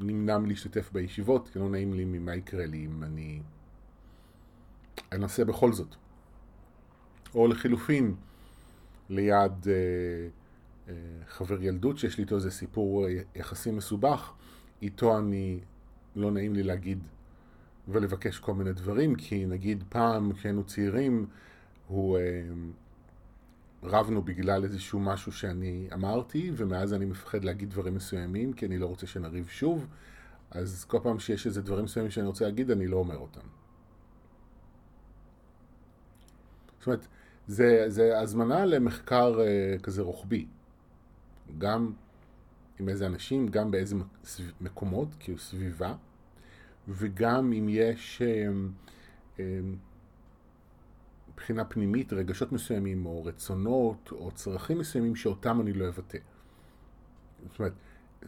נמנע 0.00 0.38
מלהשתתף 0.38 0.92
בישיבות, 0.92 1.48
כי 1.48 1.58
לא 1.58 1.68
נעים 1.68 1.94
לי 1.94 2.04
ממה 2.04 2.34
יקרה 2.34 2.66
לי 2.66 2.84
אם 2.84 3.02
אני 3.02 3.40
אנסה 5.12 5.44
בכל 5.44 5.72
זאת. 5.72 5.94
או 7.34 7.48
לחילופין, 7.48 8.14
ליד 9.08 9.52
חבר 11.26 11.62
ילדות 11.62 11.98
שיש 11.98 12.18
לי 12.18 12.24
איתו 12.24 12.34
איזה 12.34 12.50
סיפור 12.50 13.06
יחסי 13.34 13.70
מסובך, 13.70 14.32
איתו 14.82 15.18
אני, 15.18 15.60
לא 16.16 16.30
נעים 16.30 16.54
לי 16.54 16.62
להגיד 16.62 16.98
ולבקש 17.88 18.38
כל 18.38 18.54
מיני 18.54 18.72
דברים, 18.72 19.14
כי 19.14 19.46
נגיד 19.46 19.84
פעם 19.88 20.32
כשהיינו 20.32 20.64
צעירים, 20.64 21.26
הוא... 21.86 22.18
אה, 22.18 22.22
רבנו 23.82 24.22
בגלל 24.22 24.64
איזשהו 24.64 25.00
משהו 25.00 25.32
שאני 25.32 25.88
אמרתי, 25.92 26.50
ומאז 26.56 26.94
אני 26.94 27.04
מפחד 27.04 27.44
להגיד 27.44 27.70
דברים 27.70 27.94
מסוימים, 27.94 28.52
כי 28.52 28.66
אני 28.66 28.78
לא 28.78 28.86
רוצה 28.86 29.06
שנריב 29.06 29.48
שוב, 29.48 29.86
אז 30.50 30.84
כל 30.84 30.98
פעם 31.02 31.18
שיש 31.18 31.46
איזה 31.46 31.62
דברים 31.62 31.84
מסוימים 31.84 32.10
שאני 32.10 32.26
רוצה 32.26 32.44
להגיד, 32.44 32.70
אני 32.70 32.86
לא 32.86 32.96
אומר 32.96 33.16
אותם. 33.16 33.46
זאת 36.78 36.86
אומרת, 36.86 37.06
זה, 37.46 37.84
זה 37.88 38.20
הזמנה 38.20 38.64
למחקר 38.64 39.38
uh, 39.38 39.82
כזה 39.82 40.02
רוחבי. 40.02 40.46
גם 41.58 41.92
עם 42.80 42.88
איזה 42.88 43.06
אנשים, 43.06 43.48
גם 43.48 43.70
באיזה 43.70 43.96
מקומות, 44.60 45.08
כאילו 45.18 45.38
סביבה, 45.38 45.94
וגם 46.88 47.52
אם 47.52 47.66
יש 47.68 48.22
אמ, 48.22 48.70
אמ, 49.38 49.76
מבחינה 51.32 51.64
פנימית 51.64 52.12
רגשות 52.12 52.52
מסוימים, 52.52 53.06
או 53.06 53.24
רצונות, 53.24 54.08
או 54.12 54.30
צרכים 54.30 54.78
מסוימים 54.78 55.16
שאותם 55.16 55.60
אני 55.60 55.72
לא 55.72 55.88
אבטא. 55.88 56.18
זאת 57.48 57.58
אומרת, 57.58 57.72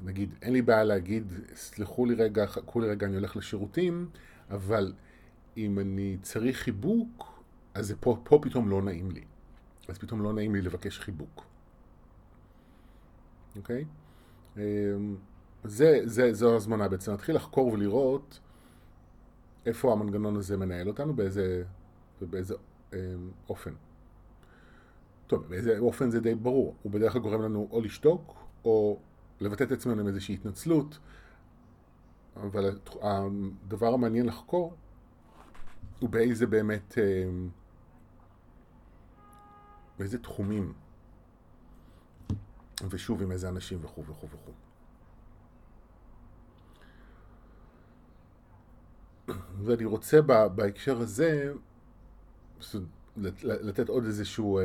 נגיד, 0.02 0.34
אין 0.42 0.52
לי 0.52 0.62
בעיה 0.62 0.84
להגיד, 0.84 1.32
סלחו 1.54 2.06
לי 2.06 2.14
רגע, 2.14 2.46
חכו 2.46 2.80
לי 2.80 2.88
רגע, 2.90 3.06
אני 3.06 3.16
הולך 3.16 3.36
לשירותים, 3.36 4.08
אבל 4.50 4.92
אם 5.56 5.78
אני 5.78 6.16
צריך 6.22 6.58
חיבוק, 6.58 7.42
אז 7.74 7.86
זה 7.86 7.96
פה, 7.96 8.20
פה 8.24 8.38
פתאום 8.42 8.68
לא 8.68 8.82
נעים 8.82 9.10
לי. 9.10 9.24
אז 9.88 9.98
פתאום 9.98 10.22
לא 10.22 10.32
נעים 10.32 10.54
לי 10.54 10.62
לבקש 10.62 10.98
חיבוק. 10.98 11.44
אוקיי? 13.56 13.84
אמ, 14.56 15.16
זה, 15.64 16.00
זה, 16.04 16.32
זו 16.32 16.56
הזמנה 16.56 16.88
בעצם, 16.88 17.10
להתחיל 17.10 17.36
לחקור 17.36 17.66
ולראות 17.66 18.40
איפה 19.68 19.92
המנגנון 19.92 20.36
הזה 20.36 20.56
מנהל 20.56 20.88
אותנו, 20.88 21.14
באיזה, 21.14 21.62
ובאיזה 22.22 22.54
אה, 22.92 22.98
אופן. 23.48 23.72
טוב, 25.26 25.48
באיזה 25.48 25.78
אופן 25.78 26.10
זה 26.10 26.20
די 26.20 26.34
ברור. 26.34 26.74
הוא 26.82 26.92
בדרך 26.92 27.12
כלל 27.12 27.22
גורם 27.22 27.42
לנו 27.42 27.68
או 27.70 27.80
לשתוק, 27.80 28.34
או 28.64 29.00
לבטא 29.40 29.64
את 29.64 29.72
עצמנו 29.72 30.00
עם 30.00 30.08
איזושהי 30.08 30.34
התנצלות, 30.34 30.98
אבל 32.36 32.78
הדבר 33.02 33.94
המעניין 33.94 34.26
לחקור 34.26 34.74
הוא 36.00 36.10
באיזה 36.10 36.46
באמת, 36.46 36.98
אה, 36.98 37.30
באיזה 39.98 40.18
תחומים, 40.18 40.72
ושוב 42.90 43.22
עם 43.22 43.32
איזה 43.32 43.48
אנשים 43.48 43.78
וכו' 43.82 44.04
וכו' 44.06 44.26
וכו'. 44.26 44.67
ואני 49.62 49.84
רוצה 49.84 50.20
בהקשר 50.54 50.98
הזה 50.98 51.52
לתת 53.42 53.88
עוד 53.88 54.04
איזשהו, 54.04 54.58
אה, 54.58 54.64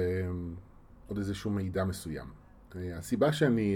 עוד 1.08 1.18
איזשהו 1.18 1.52
מידע 1.52 1.84
מסוים. 1.84 2.28
אה, 2.76 2.98
הסיבה 2.98 3.34
שאני 3.34 3.76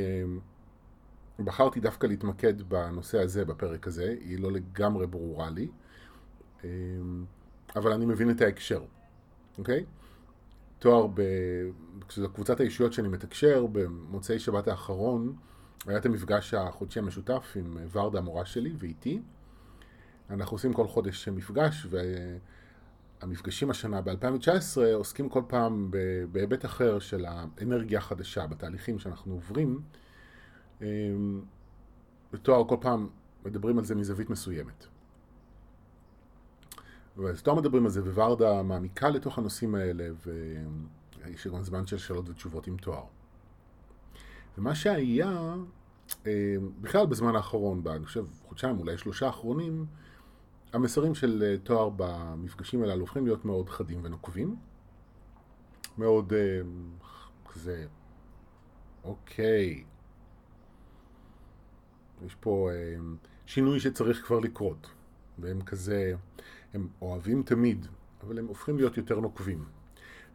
בחרתי 1.40 1.80
דווקא 1.80 2.08
להתמקד 2.08 2.62
בנושא 2.62 3.20
הזה, 3.20 3.46
בפרק 3.46 3.88
הזה, 3.88 4.16
היא 4.20 4.40
לא 4.40 4.52
לגמרי 4.52 5.08
ברורה 5.08 5.50
לי, 5.50 5.68
אבל 7.76 7.92
אני 7.92 8.06
מבין 8.06 8.30
את 8.30 8.42
ההקשר, 8.42 8.84
אוקיי? 9.58 9.86
תואר 10.80 11.08
ב... 11.14 11.22
כשזו 12.08 12.30
קבוצת 12.30 12.60
האישיות 12.60 12.94
שאני 12.94 13.08
מתקשר, 13.08 13.66
במוצאי 13.72 14.40
שבת 14.40 14.68
האחרון 14.68 15.36
היה 15.88 15.98
את 15.98 16.06
המפגש 16.06 16.54
החודשי 16.54 17.00
המשותף 17.00 17.54
עם 17.56 17.78
ורדה 17.92 18.20
המורה 18.20 18.46
שלי 18.46 18.74
ואיתי. 18.78 19.22
אנחנו 20.30 20.56
עושים 20.56 20.74
כל 20.74 20.88
חודש 20.88 21.30
מפגש, 21.30 21.88
והמפגשים 23.22 23.70
השנה 23.70 24.02
ב-2019 24.02 24.82
עוסקים 24.94 25.30
כל 25.30 25.42
פעם 25.48 25.92
בהיבט 26.32 26.66
אחר 26.66 27.00
של 27.00 27.26
האנרגיה 27.26 28.00
החדשה, 28.00 28.48
בתהליכים 28.48 29.00
שאנחנו 29.00 29.34
עוברים. 29.34 29.82
אמ, 30.82 31.42
בתואר 32.34 32.68
כל 32.68 32.78
פעם 32.82 33.10
מדברים 33.46 33.78
על 33.78 33.86
זה 33.86 33.96
מזווית 33.96 34.30
מסוימת. 34.30 34.86
וסתום 37.18 37.58
מדברים 37.58 37.84
על 37.86 37.90
זה, 37.90 38.02
וורדה 38.02 38.64
מעמיקה 38.64 39.10
לתוך 39.10 39.38
הנושאים 39.38 39.76
האלה, 39.76 40.10
ויש 40.26 41.48
גם 41.48 41.64
זמן 41.64 41.88
של 41.88 41.98
שאלות 41.98 42.30
ותשובות 42.30 42.68
עם 42.68 42.78
תואר. 42.78 43.04
ומה 44.58 44.76
שהיה, 44.76 45.56
אמ, 46.26 46.32
בכלל 46.82 47.06
בזמן 47.06 47.36
האחרון, 47.36 47.84
אני 47.88 48.06
חושב 48.06 48.26
חודשיים, 48.48 48.80
אולי 48.80 48.98
שלושה 48.98 49.26
האחרונים, 49.26 49.86
המסרים 50.74 51.16
של 51.16 51.44
אה, 51.46 51.58
תואר 51.64 51.90
במפגשים 51.96 52.84
הללו 52.84 53.02
הופכים 53.02 53.26
להיות 53.26 53.46
מאוד 53.46 53.70
חדים 53.70 54.00
ונוקבים. 54.04 54.56
מאוד 55.98 56.34
אמ, 56.34 56.90
כזה, 57.54 57.86
אוקיי, 59.04 59.84
יש 62.26 62.36
פה 62.36 62.70
אה, 62.72 62.96
שינוי 63.46 63.80
שצריך 63.80 64.26
כבר 64.26 64.40
לקרות, 64.40 64.90
והם 65.40 65.62
כזה, 65.62 66.14
הם 66.74 66.88
אוהבים 67.02 67.44
תמיד, 67.44 67.88
אבל 68.24 68.40
הם 68.40 68.48
הופכים 68.48 68.78
להיות 68.78 68.98
יותר 68.98 69.20
נוקבים. 69.20 69.66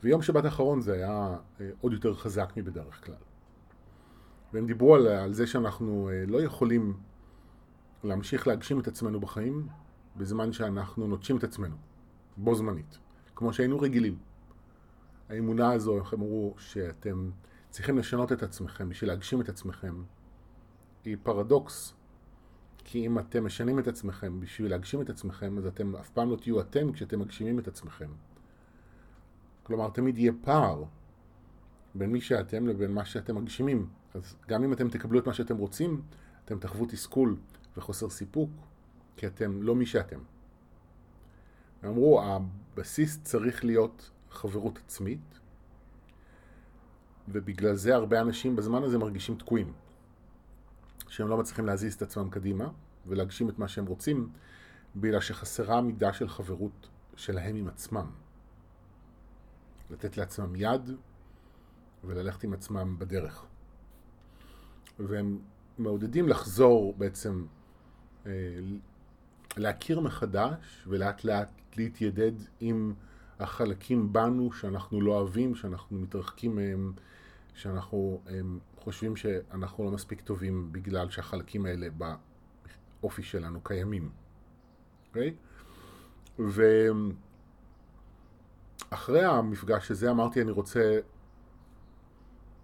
ויום 0.03 0.23
שבת 0.23 0.45
האחרון 0.45 0.81
זה 0.81 0.93
היה 0.93 1.37
אה, 1.61 1.71
עוד 1.81 1.93
יותר 1.93 2.15
חזק 2.15 2.53
מבדרך 2.57 3.07
כלל. 3.07 3.15
והם 4.53 4.67
דיברו 4.67 4.95
על, 4.95 5.07
על 5.07 5.33
זה 5.33 5.47
שאנחנו 5.47 6.11
אה, 6.12 6.25
לא 6.27 6.43
יכולים 6.43 6.97
להמשיך 8.05 8.47
להגשים 8.47 8.81
את 8.81 8.89
עצמנו 8.89 9.21
בחיים 9.21 9.67
בזמן 10.16 10.52
שאנחנו 10.52 11.07
נוטשים 11.07 11.37
את 11.37 11.45
עצמנו, 11.45 11.76
בו 12.37 12.54
זמנית, 12.54 12.99
כמו 13.34 13.52
שהיינו 13.52 13.80
רגילים. 13.80 14.19
האמונה 15.28 15.73
הזו, 15.73 15.99
איך 15.99 16.15
אמרו, 16.15 16.54
שאתם 16.58 17.30
צריכים 17.71 17.99
לשנות 17.99 18.32
את 18.32 18.43
עצמכם 18.43 18.89
בשביל 18.89 19.10
להגשים 19.10 19.41
את 19.41 19.49
עצמכם, 19.49 20.02
היא 21.04 21.17
פרדוקס. 21.23 21.95
כי 22.84 23.06
אם 23.06 23.19
אתם 23.19 23.45
משנים 23.45 23.78
את 23.78 23.89
עצמכם 23.89 24.41
בשביל 24.41 24.71
להגשים 24.71 25.00
את 25.00 25.10
עצמכם, 25.10 25.58
אז 25.58 25.67
אתם 25.67 25.97
אף 25.97 26.10
פעם 26.10 26.30
לא 26.30 26.37
תהיו 26.37 26.60
אתם 26.60 26.93
כשאתם 26.93 27.21
מגשימים 27.21 27.58
את 27.58 27.69
עצמכם. 27.69 28.10
כלומר, 29.63 29.91
תמיד 29.91 30.19
יהיה 30.19 30.32
פער 30.41 30.84
בין 31.95 32.13
מי 32.13 32.21
שאתם 32.21 32.67
לבין 32.67 32.93
מה 32.93 33.04
שאתם 33.04 33.37
מגשימים. 33.37 33.89
אז 34.15 34.37
גם 34.49 34.65
אם 34.65 34.73
אתם 34.73 34.89
תקבלו 34.89 35.19
את 35.19 35.26
מה 35.26 35.34
שאתם 35.34 35.56
רוצים, 35.56 36.02
אתם 36.45 36.58
תחוו 36.58 36.87
תסכול 36.87 37.37
וחוסר 37.76 38.10
סיפוק, 38.10 38.50
כי 39.17 39.27
אתם 39.27 39.63
לא 39.63 39.75
מי 39.75 39.87
שאתם. 39.87 40.19
אמרו, 41.85 42.23
הבסיס 42.23 43.19
צריך 43.23 43.65
להיות 43.65 44.11
חברות 44.31 44.79
עצמית, 44.79 45.41
ובגלל 47.29 47.75
זה 47.75 47.95
הרבה 47.95 48.21
אנשים 48.21 48.57
בזמן 48.57 48.83
הזה 48.83 48.99
מרגישים 48.99 49.37
תקועים. 49.37 49.73
שהם 51.09 51.29
לא 51.29 51.39
מצליחים 51.39 51.67
להזיז 51.67 51.95
את 51.95 52.03
עצמם 52.03 52.31
קדימה 52.31 52.69
ולהגשים 53.07 53.49
את 53.49 53.59
מה 53.59 53.69
שהם 53.69 53.87
רוצים, 53.87 54.29
בגלל 54.97 55.21
שחסרה 55.21 55.81
מידה 55.81 56.13
של 56.13 56.29
חברות 56.29 56.89
שלהם 57.17 57.57
עם 57.57 57.69
עצמם. 57.69 58.11
לתת 59.91 60.17
לעצמם 60.17 60.57
יד 60.57 60.91
וללכת 62.05 62.45
עם 62.45 62.53
עצמם 62.53 62.99
בדרך. 62.99 63.45
והם 64.99 65.39
מעודדים 65.79 66.29
לחזור 66.29 66.95
בעצם, 66.99 67.47
אה, 68.27 68.31
להכיר 69.56 70.00
מחדש 70.00 70.84
ולאט 70.86 71.25
לאט 71.25 71.50
להתיידד 71.76 72.32
עם 72.60 72.95
החלקים 73.41 74.12
בנו 74.12 74.52
שאנחנו 74.52 75.00
לא 75.00 75.12
אוהבים, 75.12 75.54
שאנחנו 75.54 75.99
מתרחקים 75.99 76.56
מהם, 76.56 76.93
שאנחנו 77.54 78.21
חושבים 78.76 79.17
שאנחנו 79.17 79.84
לא 79.84 79.91
מספיק 79.91 80.21
טובים 80.21 80.73
בגלל 80.73 81.10
שהחלקים 81.10 81.67
האלה 81.67 81.86
באופי 83.00 83.23
שלנו 83.23 83.60
קיימים. 83.60 84.10
אוקיי? 85.08 85.34
Okay? 86.38 86.43
ואחרי 88.91 89.25
המפגש 89.25 89.91
הזה 89.91 90.10
אמרתי 90.10 90.43
אני 90.43 90.50
רוצה 90.50 90.99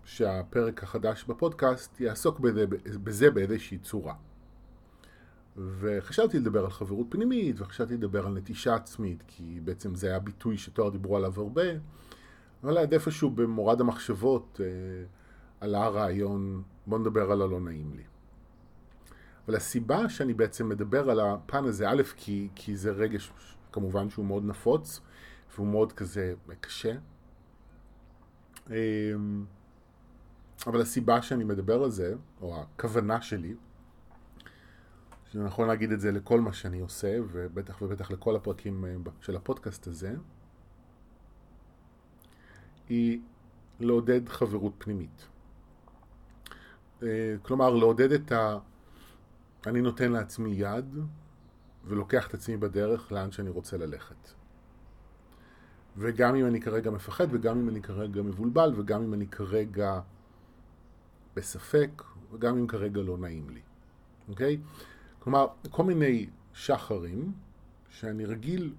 שהפרק 0.04 0.82
החדש 0.82 1.24
בפודקאסט 1.24 2.00
יעסוק 2.00 2.40
בזה, 2.40 2.64
בזה 3.04 3.30
באיזושהי 3.30 3.78
צורה. 3.78 4.14
וחשבתי 5.58 6.38
לדבר 6.38 6.64
על 6.64 6.70
חברות 6.70 7.06
פנימית, 7.08 7.60
וחשבתי 7.60 7.94
לדבר 7.94 8.26
על 8.26 8.32
נטישה 8.32 8.74
עצמית, 8.74 9.22
כי 9.26 9.60
בעצם 9.64 9.94
זה 9.94 10.06
היה 10.06 10.18
ביטוי 10.18 10.58
שתואר 10.58 10.88
דיברו 10.88 11.16
עליו 11.16 11.32
הרבה, 11.36 11.62
אבל 12.64 12.78
עד 12.78 12.92
איפשהו 12.92 13.30
במורד 13.30 13.80
המחשבות 13.80 14.60
אה, 14.64 14.66
עלה 15.60 15.84
הרעיון, 15.84 16.62
בוא 16.86 16.98
נדבר 16.98 17.32
על 17.32 17.42
הלא 17.42 17.60
נעים 17.60 17.92
לי. 17.96 18.02
אבל 19.46 19.56
הסיבה 19.56 20.08
שאני 20.08 20.34
בעצם 20.34 20.68
מדבר 20.68 21.10
על 21.10 21.20
הפן 21.20 21.64
הזה, 21.64 21.90
א', 21.90 22.02
כי, 22.16 22.48
כי 22.54 22.76
זה 22.76 22.90
רגש 22.90 23.32
כמובן 23.72 24.10
שהוא 24.10 24.24
מאוד 24.24 24.44
נפוץ, 24.44 25.00
והוא 25.54 25.66
מאוד 25.66 25.92
כזה 25.92 26.34
קשה. 26.60 26.94
אמ, 28.70 29.44
אבל 30.66 30.80
הסיבה 30.80 31.22
שאני 31.22 31.44
מדבר 31.44 31.82
על 31.82 31.90
זה, 31.90 32.14
או 32.40 32.62
הכוונה 32.62 33.22
שלי, 33.22 33.54
שזה 35.28 35.44
נכון 35.44 35.68
להגיד 35.68 35.92
את 35.92 36.00
זה 36.00 36.12
לכל 36.12 36.40
מה 36.40 36.52
שאני 36.52 36.80
עושה, 36.80 37.18
ובטח 37.32 37.82
ובטח 37.82 38.10
לכל 38.10 38.36
הפרקים 38.36 38.84
אה, 38.84 38.94
של 39.20 39.36
הפודקאסט 39.36 39.86
הזה, 39.86 40.14
היא 42.88 43.20
לעודד 43.80 44.28
חברות 44.28 44.72
פנימית. 44.78 45.26
אה, 47.02 47.34
כלומר, 47.42 47.70
לעודד 47.70 48.12
את 48.12 48.32
ה... 48.32 48.58
אני 49.66 49.80
נותן 49.80 50.12
לעצמי 50.12 50.50
יד 50.50 50.96
ולוקח 51.84 52.28
את 52.28 52.34
עצמי 52.34 52.56
בדרך 52.56 53.12
לאן 53.12 53.32
שאני 53.32 53.50
רוצה 53.50 53.76
ללכת. 53.76 54.30
וגם 55.96 56.34
אם 56.34 56.46
אני 56.46 56.60
כרגע 56.60 56.90
מפחד, 56.90 57.26
וגם 57.30 57.58
אם 57.58 57.68
אני 57.68 57.82
כרגע 57.82 58.22
מבולבל, 58.22 58.72
וגם 58.76 59.02
אם 59.02 59.14
אני 59.14 59.26
כרגע 59.26 60.00
בספק, 61.36 62.02
וגם 62.32 62.58
אם 62.58 62.66
כרגע 62.66 63.00
לא 63.00 63.18
נעים 63.18 63.50
לי. 63.50 63.60
אוקיי? 64.28 64.58
כלומר, 65.28 65.46
כל 65.70 65.84
מיני 65.84 66.26
שחרים 66.52 67.32
שאני 67.90 68.24
רגיל 68.24 68.74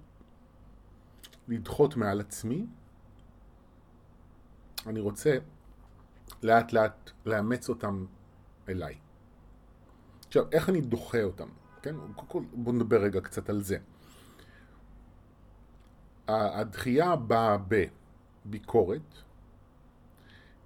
לדחות 1.48 1.96
מעל 1.96 2.20
עצמי, 2.20 2.66
אני 4.86 5.00
רוצה 5.00 5.38
לאט 6.42 6.72
לאט 6.72 7.10
לאמץ 7.26 7.68
אותם 7.68 8.06
אליי. 8.68 8.98
עכשיו, 10.26 10.44
איך 10.52 10.68
אני 10.68 10.80
דוחה 10.80 11.22
אותם? 11.22 11.48
כן? 11.82 11.94
בואו 12.52 12.76
נדבר 12.76 13.02
רגע 13.02 13.20
קצת 13.20 13.50
על 13.50 13.62
זה. 13.62 13.78
הדחייה 16.28 17.16
באה 17.16 17.56
בביקורת, 18.46 19.14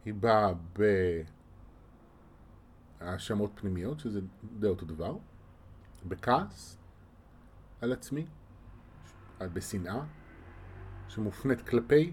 היא 0.05 0.15
באה 0.15 0.53
בהאשמות 3.01 3.51
פנימיות, 3.55 4.01
שזה 4.01 4.21
די 4.59 4.67
אותו 4.67 4.87
דבר, 4.87 5.17
בכעס 6.09 6.79
על 7.81 7.93
עצמי, 7.93 8.27
בשנאה, 9.53 10.05
שמופנית 11.09 11.69
כלפי 11.69 12.13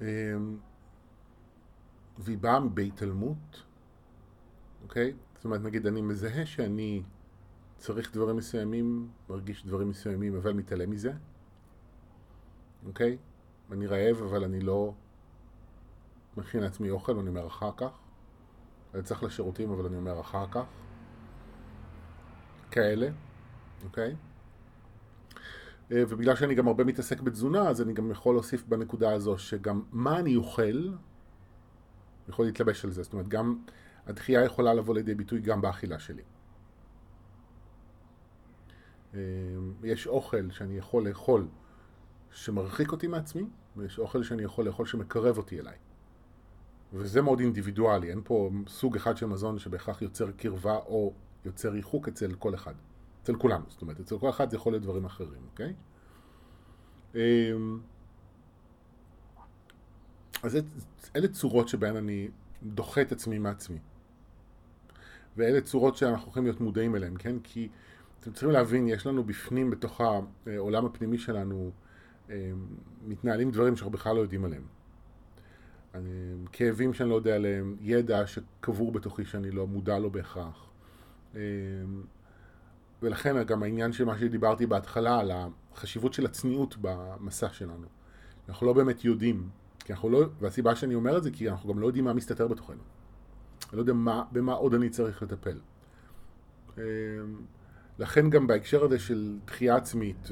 אמ, 0.00 0.58
והיא 2.18 2.38
באה 2.38 2.60
בהתעלמות, 2.60 3.62
אוקיי? 4.82 5.14
זאת 5.34 5.44
אומרת, 5.44 5.60
נגיד 5.60 5.86
אני 5.86 6.02
מזהה 6.02 6.46
שאני 6.46 7.02
צריך 7.76 8.12
דברים 8.12 8.36
מסוימים, 8.36 9.08
מרגיש 9.28 9.66
דברים 9.66 9.88
מסוימים, 9.88 10.36
אבל 10.36 10.52
מתעלם 10.52 10.90
מזה, 10.90 11.12
אוקיי? 12.86 13.18
אני 13.72 13.86
רעב, 13.86 14.22
אבל 14.22 14.44
אני 14.44 14.60
לא 14.60 14.94
מכין 16.36 16.60
לעצמי 16.60 16.90
אוכל, 16.90 17.18
אני 17.18 17.28
אומר 17.28 17.46
אחר 17.46 17.70
כך. 17.76 18.03
אני 18.94 19.02
צריך 19.02 19.22
לשירותים, 19.22 19.70
אבל 19.72 19.86
אני 19.86 19.96
אומר 19.96 20.20
אחר 20.20 20.46
כך. 20.50 20.64
כאלה, 22.70 23.08
אוקיי? 23.84 24.16
אה, 25.92 26.02
ובגלל 26.08 26.36
שאני 26.36 26.54
גם 26.54 26.68
הרבה 26.68 26.84
מתעסק 26.84 27.20
בתזונה, 27.20 27.68
אז 27.68 27.82
אני 27.82 27.92
גם 27.92 28.10
יכול 28.10 28.34
להוסיף 28.34 28.64
בנקודה 28.68 29.12
הזו 29.12 29.38
שגם 29.38 29.82
מה 29.92 30.18
אני 30.18 30.36
אוכל, 30.36 30.88
יכול 32.28 32.46
להתלבש 32.46 32.84
על 32.84 32.90
זה. 32.90 33.02
זאת 33.02 33.12
אומרת, 33.12 33.28
גם 33.28 33.58
הדחייה 34.06 34.44
יכולה 34.44 34.74
לבוא 34.74 34.94
לידי 34.94 35.14
ביטוי 35.14 35.40
גם 35.40 35.60
באכילה 35.60 35.98
שלי. 35.98 36.22
אה, 39.14 39.20
יש 39.84 40.06
אוכל 40.06 40.50
שאני 40.50 40.78
יכול 40.78 41.08
לאכול 41.08 41.48
שמרחיק 42.30 42.92
אותי 42.92 43.06
מעצמי, 43.06 43.44
ויש 43.76 43.98
אוכל 43.98 44.22
שאני 44.22 44.42
יכול 44.42 44.64
לאכול 44.64 44.86
שמקרב 44.86 45.38
אותי 45.38 45.60
אליי. 45.60 45.76
וזה 46.94 47.22
מאוד 47.22 47.40
אינדיבידואלי, 47.40 48.10
אין 48.10 48.20
פה 48.24 48.50
סוג 48.68 48.96
אחד 48.96 49.16
של 49.16 49.26
מזון 49.26 49.58
שבהכרח 49.58 50.02
יוצר 50.02 50.30
קרבה 50.30 50.76
או 50.76 51.12
יוצר 51.44 51.68
ריחוק 51.68 52.08
אצל 52.08 52.34
כל 52.34 52.54
אחד. 52.54 52.74
אצל 53.22 53.36
כולנו, 53.36 53.64
זאת 53.68 53.82
אומרת, 53.82 54.00
אצל 54.00 54.18
כל 54.18 54.30
אחד 54.30 54.50
זה 54.50 54.56
יכול 54.56 54.72
להיות 54.72 54.82
דברים 54.82 55.04
אחרים, 55.04 55.42
אוקיי? 55.50 55.74
אמ, 57.14 57.80
אז 60.42 60.58
אלה 61.16 61.28
צורות 61.28 61.68
שבהן 61.68 61.96
אני 61.96 62.28
דוחה 62.62 63.02
את 63.02 63.12
עצמי 63.12 63.38
מעצמי. 63.38 63.78
ואלה 65.36 65.60
צורות 65.60 65.96
שאנחנו 65.96 66.30
יכולים 66.30 66.46
להיות 66.46 66.60
מודעים 66.60 66.96
אליהן, 66.96 67.14
כן? 67.18 67.36
כי 67.42 67.68
אתם 68.20 68.32
צריכים 68.32 68.50
להבין, 68.50 68.88
יש 68.88 69.06
לנו 69.06 69.24
בפנים, 69.24 69.70
בתוך 69.70 70.00
העולם 70.46 70.86
הפנימי 70.86 71.18
שלנו, 71.18 71.70
אמ, 72.30 72.34
מתנהלים 73.06 73.50
דברים 73.50 73.76
שאנחנו 73.76 73.92
בכלל 73.92 74.16
לא 74.16 74.20
יודעים 74.20 74.44
עליהם. 74.44 74.73
כאבים 76.52 76.94
שאני 76.94 77.10
לא 77.10 77.14
יודע 77.14 77.34
עליהם, 77.34 77.76
ידע 77.80 78.26
שקבור 78.26 78.92
בתוכי 78.92 79.24
שאני 79.24 79.50
לא 79.50 79.66
מודע 79.66 79.98
לו 79.98 80.10
בהכרח. 80.10 80.70
אמ, 81.34 81.40
ולכן 83.02 83.44
גם 83.44 83.62
העניין 83.62 83.92
של 83.92 84.04
מה 84.04 84.18
שדיברתי 84.18 84.66
בהתחלה, 84.66 85.18
על 85.18 85.30
החשיבות 85.74 86.12
של 86.12 86.26
הצניעות 86.26 86.76
במסע 86.80 87.48
שלנו. 87.52 87.86
אנחנו 88.48 88.66
לא 88.66 88.72
באמת 88.72 89.04
יודעים, 89.04 89.48
כי 89.78 89.92
אנחנו 89.92 90.10
לא, 90.10 90.24
והסיבה 90.40 90.76
שאני 90.76 90.94
אומר 90.94 91.18
את 91.18 91.22
זה, 91.22 91.30
כי 91.30 91.50
אנחנו 91.50 91.72
גם 91.72 91.80
לא 91.80 91.86
יודעים 91.86 92.04
מה 92.04 92.12
מסתתר 92.12 92.48
בתוכנו. 92.48 92.82
אני 93.70 93.76
לא 93.76 93.82
יודע 93.82 93.92
מה, 93.92 94.24
במה 94.32 94.52
עוד 94.52 94.74
אני 94.74 94.90
צריך 94.90 95.22
לטפל. 95.22 95.60
אמ, 96.78 96.82
לכן 97.98 98.30
גם 98.30 98.46
בהקשר 98.46 98.84
הזה 98.84 98.98
של 98.98 99.38
דחייה 99.44 99.76
עצמית 99.76 100.28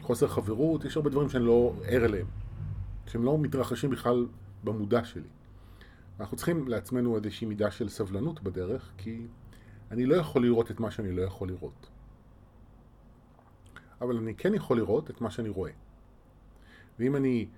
וחוסר 0.00 0.28
חברות, 0.28 0.84
יש 0.84 0.96
הרבה 0.96 1.10
דברים 1.10 1.28
שאני 1.28 1.44
לא 1.44 1.74
ער 1.86 2.04
אליהם, 2.04 2.26
שהם 3.06 3.24
לא 3.24 3.38
מתרחשים 3.38 3.90
בכלל 3.90 4.26
במודע 4.64 5.04
שלי. 5.04 5.28
אנחנו 6.20 6.36
צריכים 6.36 6.68
לעצמנו 6.68 7.16
איזושהי 7.16 7.46
מידה 7.46 7.70
של 7.70 7.88
סבלנות 7.88 8.42
בדרך, 8.42 8.92
כי 8.98 9.26
אני 9.90 10.06
לא 10.06 10.14
יכול 10.14 10.42
לראות 10.42 10.70
את 10.70 10.80
מה 10.80 10.90
שאני 10.90 11.12
לא 11.12 11.22
יכול 11.22 11.48
לראות. 11.48 11.90
אבל 14.00 14.16
אני 14.16 14.34
כן 14.34 14.54
יכול 14.54 14.76
לראות 14.76 15.10
את 15.10 15.20
מה 15.20 15.30
שאני 15.30 15.48
רואה. 15.48 15.70
ואם 16.98 17.16
אני 17.16 17.48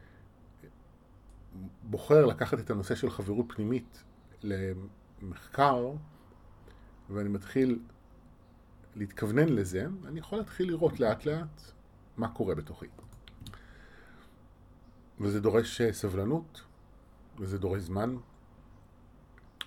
בוחר 1.82 2.26
לקחת 2.26 2.58
את 2.58 2.70
הנושא 2.70 2.94
של 2.94 3.10
חברות 3.10 3.46
פנימית 3.48 4.04
למחקר, 4.42 5.92
ואני 7.10 7.28
מתחיל 7.28 7.78
להתכוונן 8.96 9.48
לזה, 9.48 9.86
אני 10.04 10.18
יכול 10.18 10.38
להתחיל 10.38 10.68
לראות 10.68 11.00
לאט 11.00 11.26
לאט 11.26 11.60
מה 12.16 12.28
קורה 12.28 12.54
בתוכי. 12.54 12.86
וזה 15.20 15.40
דורש 15.40 15.82
סבלנות, 15.82 16.62
וזה 17.38 17.58
דורש 17.58 17.82
זמן, 17.82 18.16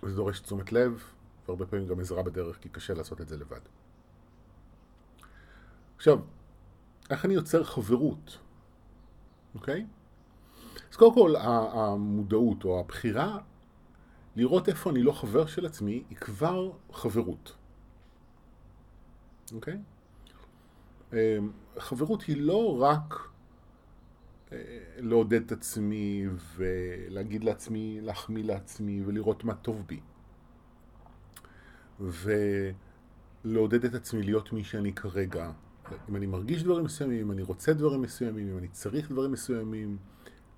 וזה 0.03 0.15
דורש 0.15 0.39
תשומת 0.39 0.71
לב, 0.71 1.03
והרבה 1.47 1.65
פעמים 1.65 1.87
גם 1.87 1.99
עזרה 1.99 2.23
בדרך, 2.23 2.57
כי 2.61 2.69
קשה 2.69 2.93
לעשות 2.93 3.21
את 3.21 3.29
זה 3.29 3.37
לבד. 3.37 3.59
עכשיו, 5.95 6.19
איך 7.09 7.25
אני 7.25 7.33
יוצר 7.33 7.63
חברות, 7.63 8.37
אוקיי? 9.55 9.85
אז 10.91 10.95
קודם 10.95 11.13
כל, 11.13 11.35
המודעות 11.73 12.63
או 12.63 12.79
הבחירה 12.79 13.37
לראות 14.35 14.69
איפה 14.69 14.89
אני 14.89 15.03
לא 15.03 15.11
חבר 15.11 15.45
של 15.45 15.65
עצמי, 15.65 16.03
היא 16.09 16.17
כבר 16.17 16.71
חברות. 16.91 17.55
אוקיי? 19.53 19.77
אמ, 21.13 21.51
חברות 21.77 22.21
היא 22.21 22.41
לא 22.41 22.81
רק 22.81 23.28
לעודד 24.97 25.41
את 25.41 25.51
עצמי 25.51 26.25
ולהגיד 26.55 27.43
לעצמי, 27.43 28.01
להחמיא 28.01 28.43
לעצמי 28.43 29.03
ולראות 29.05 29.43
מה 29.43 29.55
טוב 29.55 29.85
בי. 29.87 29.99
ולעודד 33.45 33.85
את 33.85 33.93
עצמי 33.93 34.23
להיות 34.23 34.53
מי 34.53 34.63
שאני 34.63 34.93
כרגע. 34.93 35.51
אם 36.09 36.15
אני 36.15 36.25
מרגיש 36.25 36.63
דברים 36.63 36.85
מסוימים, 36.85 37.19
אם 37.19 37.31
אני 37.31 37.41
רוצה 37.41 37.73
דברים 37.73 38.01
מסוימים, 38.01 38.49
אם 38.51 38.57
אני 38.57 38.67
צריך 38.67 39.11
דברים 39.11 39.31
מסוימים, 39.31 39.97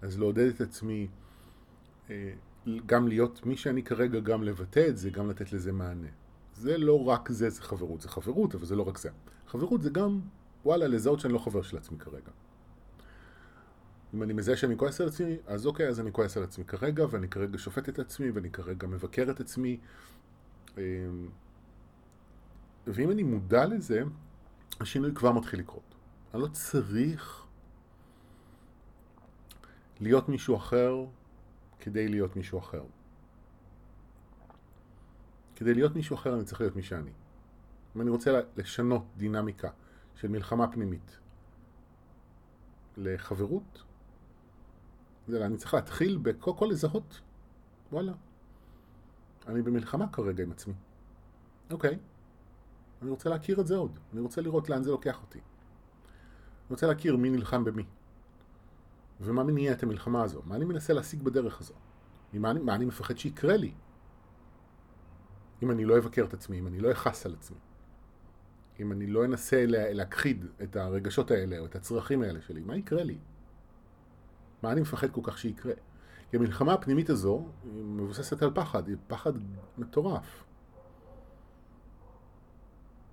אז 0.02 0.20
לעודד 0.20 0.48
את 0.48 0.62
עצמי 0.62 1.08
אה, 2.10 2.34
גם 2.86 3.08
להיות 3.08 3.46
מי 3.46 3.58
שאני 3.58 3.84
כרגע, 3.84 4.20
גם 4.20 4.44
לבטא 4.44 4.86
את 4.90 4.98
זה, 4.98 5.10
גם 5.10 5.30
לתת 5.30 5.54
לזה 5.54 5.72
מענה. 5.72 6.08
זה 6.56 6.78
לא 6.78 7.08
רק 7.08 7.30
זה, 7.30 7.50
זה 7.50 7.62
חברות. 7.62 8.02
זה 8.02 8.10
חברות, 8.10 8.56
אבל 8.56 8.66
זה 8.66 8.76
לא 8.76 8.84
רק 8.84 8.98
זה. 8.98 9.10
חברות 9.48 9.82
זה 9.82 9.90
גם, 9.90 10.20
וואלה, 10.66 10.88
לזהות 10.88 11.20
שאני 11.20 11.34
לא 11.34 11.40
חבר 11.40 11.62
של 11.62 11.78
עצמי 11.78 12.00
כרגע. 12.00 12.32
אם 14.14 14.24
אני 14.24 14.34
מזהה 14.34 14.58
שאני 14.58 14.78
כועס 14.78 15.02
על 15.02 15.08
עצמי, 15.08 15.38
אז 15.48 15.66
אוקיי, 15.66 15.88
אז 15.88 16.00
אני 16.00 16.12
כועס 16.12 16.38
על 16.38 16.44
עצמי 16.44 16.66
כרגע, 16.66 17.06
ואני 17.10 17.28
כרגע 17.28 17.58
שופט 17.58 17.90
את 17.90 18.00
עצמי, 18.00 18.32
ואני 18.32 18.52
כרגע 18.52 18.88
מבקר 18.88 19.28
את 19.32 19.40
עצמי. 19.40 19.80
אמ, 20.78 20.82
ואם 22.88 23.12
אני 23.12 23.24
מודע 23.24 23.66
לזה, 23.66 24.04
השינוי 24.80 25.12
כבר 25.16 25.32
מתחיל 25.32 25.60
לקרות. 25.60 25.96
אני 26.34 26.42
לא 26.42 26.48
צריך 26.48 27.46
להיות 30.00 30.30
מישהו 30.30 30.56
אחר 30.56 31.06
כדי 31.80 32.08
להיות 32.08 32.36
מישהו 32.36 32.60
אחר. 32.60 32.84
כדי 35.56 35.74
להיות 35.74 35.96
מישהו 35.96 36.16
אחר 36.16 36.36
אני 36.36 36.44
צריך 36.44 36.62
להיות 36.62 36.76
מי 36.76 36.84
שאני. 36.84 37.12
אם 37.96 38.02
אני 38.02 38.10
רוצה 38.10 38.42
לשנות 38.58 39.06
דינמיקה 39.18 39.70
של 40.16 40.28
מלחמה 40.28 40.72
פנימית 40.72 41.18
לחברות, 42.98 43.84
אני 45.30 45.58
צריך 45.58 45.74
להתחיל 45.74 46.18
בקודם 46.18 46.58
כל 46.58 46.66
לזהות, 46.72 47.22
וואלה, 47.92 48.14
אני 49.48 49.62
במלחמה 49.62 50.08
כרגע 50.08 50.44
עם 50.44 50.52
עצמי. 50.52 50.74
אוקיי, 51.72 51.98
אני 53.02 53.10
רוצה 53.10 53.30
להכיר 53.30 53.62
את 53.62 53.68
זה 53.68 53.76
עוד, 53.76 54.00
אני 54.14 54.22
רוצה 54.22 54.42
לראות 54.42 54.70
לאן 54.70 54.84
זה 54.84 54.92
לוקח 54.92 55.22
אותי. 55.22 55.40
אני 55.40 56.70
רוצה 56.70 56.88
להכיר 56.88 57.16
מי 57.16 57.30
נלחם 57.30 57.64
במי. 57.64 57.84
ומה 59.22 59.44
מניע 59.44 59.72
את 59.72 59.84
המלחמה 59.84 60.24
הזו? 60.24 60.42
מה 60.46 60.56
אני 60.56 60.66
מנסה 60.66 60.94
להשיג 60.94 61.24
בדרך 61.24 61.62
הזו? 61.62 61.74
ממה 62.34 62.52
אני, 62.52 62.60
מה 62.60 62.76
אני 62.76 62.86
מפחד 62.86 63.18
שיקרה 63.18 63.58
לי? 63.58 63.74
אם 65.64 65.72
אני 65.72 65.86
לא 65.86 65.98
אבקר 65.98 66.26
את 66.26 66.34
עצמי, 66.34 66.60
אם 66.60 66.68
אני 66.68 66.80
לא 66.80 66.92
אכעס 66.92 67.26
על 67.26 67.34
עצמי, 67.34 67.58
אם 68.80 68.92
אני 68.92 69.08
לא 69.08 69.26
אנסה 69.26 69.64
להכחיד 69.68 70.46
את 70.64 70.76
הרגשות 70.76 71.32
האלה 71.32 71.60
או 71.60 71.66
את 71.66 71.76
הצרכים 71.76 72.22
האלה 72.22 72.42
שלי, 72.42 72.62
מה 72.62 72.76
יקרה 72.76 73.04
לי? 73.04 73.18
מה 74.64 74.72
אני 74.72 74.82
מפחד 74.82 75.12
כל 75.12 75.22
כך 75.24 75.38
שיקרה? 75.38 75.74
כי 76.30 76.38
המלחמה 76.38 76.74
הפנימית 76.74 77.10
הזו 77.10 77.46
מבוססת 77.66 78.42
על 78.42 78.52
פחד, 78.54 78.88
היא 78.88 78.96
פחד 79.08 79.34
מטורף. 79.78 80.44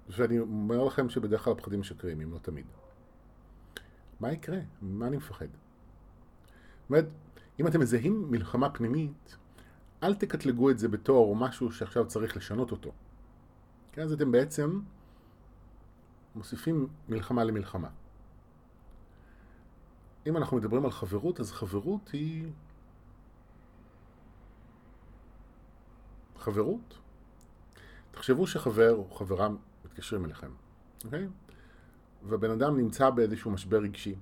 ואני 0.09 0.39
אומר 0.39 0.85
לכם 0.85 1.09
שבדרך 1.09 1.45
כלל 1.45 1.53
הפחדים 1.53 1.81
משקרים, 1.81 2.21
אם 2.21 2.33
לא 2.33 2.39
תמיד. 2.39 2.67
מה 4.21 4.33
יקרה? 4.33 4.59
מה 4.83 5.07
אני 5.07 5.17
מפחד? 5.17 5.47
זאת 5.47 6.91
אומרת, 6.91 7.09
אם 7.61 7.67
אתם 7.67 7.81
מזהים 7.81 8.31
מלחמה 8.31 8.71
פנימית, 8.71 9.37
אל 10.03 10.15
תקטלגו 10.15 10.71
את 10.71 10.79
זה 10.79 10.89
בתור 10.89 11.37
משהו 11.37 11.73
שעכשיו 11.73 12.07
צריך 12.07 12.37
לשנות 12.37 12.71
אותו. 12.71 12.93
כן, 13.93 14.03
אז 14.03 14.13
אתם 14.13 14.33
בעצם 14.33 14.81
מוסיפים 16.35 16.89
מלחמה 17.09 17.45
למלחמה. 17.45 17.89
אם 20.29 20.37
אנחנו 20.37 20.57
מדברים 20.57 20.85
על 20.85 20.91
חברות, 20.91 21.41
אז 21.41 21.53
חברות 21.53 22.11
היא... 22.13 22.51
חברות. 26.37 26.99
תחשבו 28.11 28.47
שחבר 28.47 28.95
או 28.95 29.11
חברה 29.11 29.49
מתקשרים 29.85 30.25
אליכם, 30.25 30.51
אוקיי? 31.05 31.29
והבן 32.29 32.51
אדם 32.51 32.77
נמצא 32.77 33.11
באיזשהו 33.11 33.51
משבר 33.51 33.79
רגשי. 33.79 34.15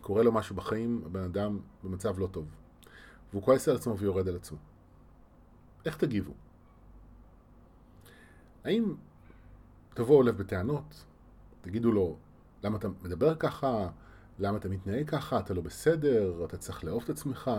קורה 0.00 0.22
לו 0.22 0.32
משהו 0.32 0.56
בחיים, 0.56 1.02
הבן 1.06 1.24
אדם 1.24 1.58
במצב 1.84 2.18
לא 2.18 2.26
טוב. 2.26 2.46
והוא 3.30 3.42
כועס 3.42 3.68
על 3.68 3.76
עצמו 3.76 3.98
ויורד 3.98 4.28
על 4.28 4.36
עצמו. 4.36 4.58
איך 5.84 5.96
תגיבו? 5.96 6.32
האם 8.64 8.94
תבואו 9.94 10.22
לב 10.22 10.38
בטענות, 10.38 11.04
תגידו 11.60 11.92
לו, 11.92 12.16
למה 12.64 12.78
אתה 12.78 12.88
מדבר 12.88 13.34
ככה? 13.34 13.88
למה 14.38 14.58
אתה 14.58 14.68
מתנהג 14.68 15.08
ככה? 15.10 15.38
אתה 15.38 15.54
לא 15.54 15.62
בסדר? 15.62 16.44
אתה 16.44 16.56
צריך 16.56 16.84
לאהוב 16.84 17.02
את 17.02 17.10
עצמך? 17.10 17.50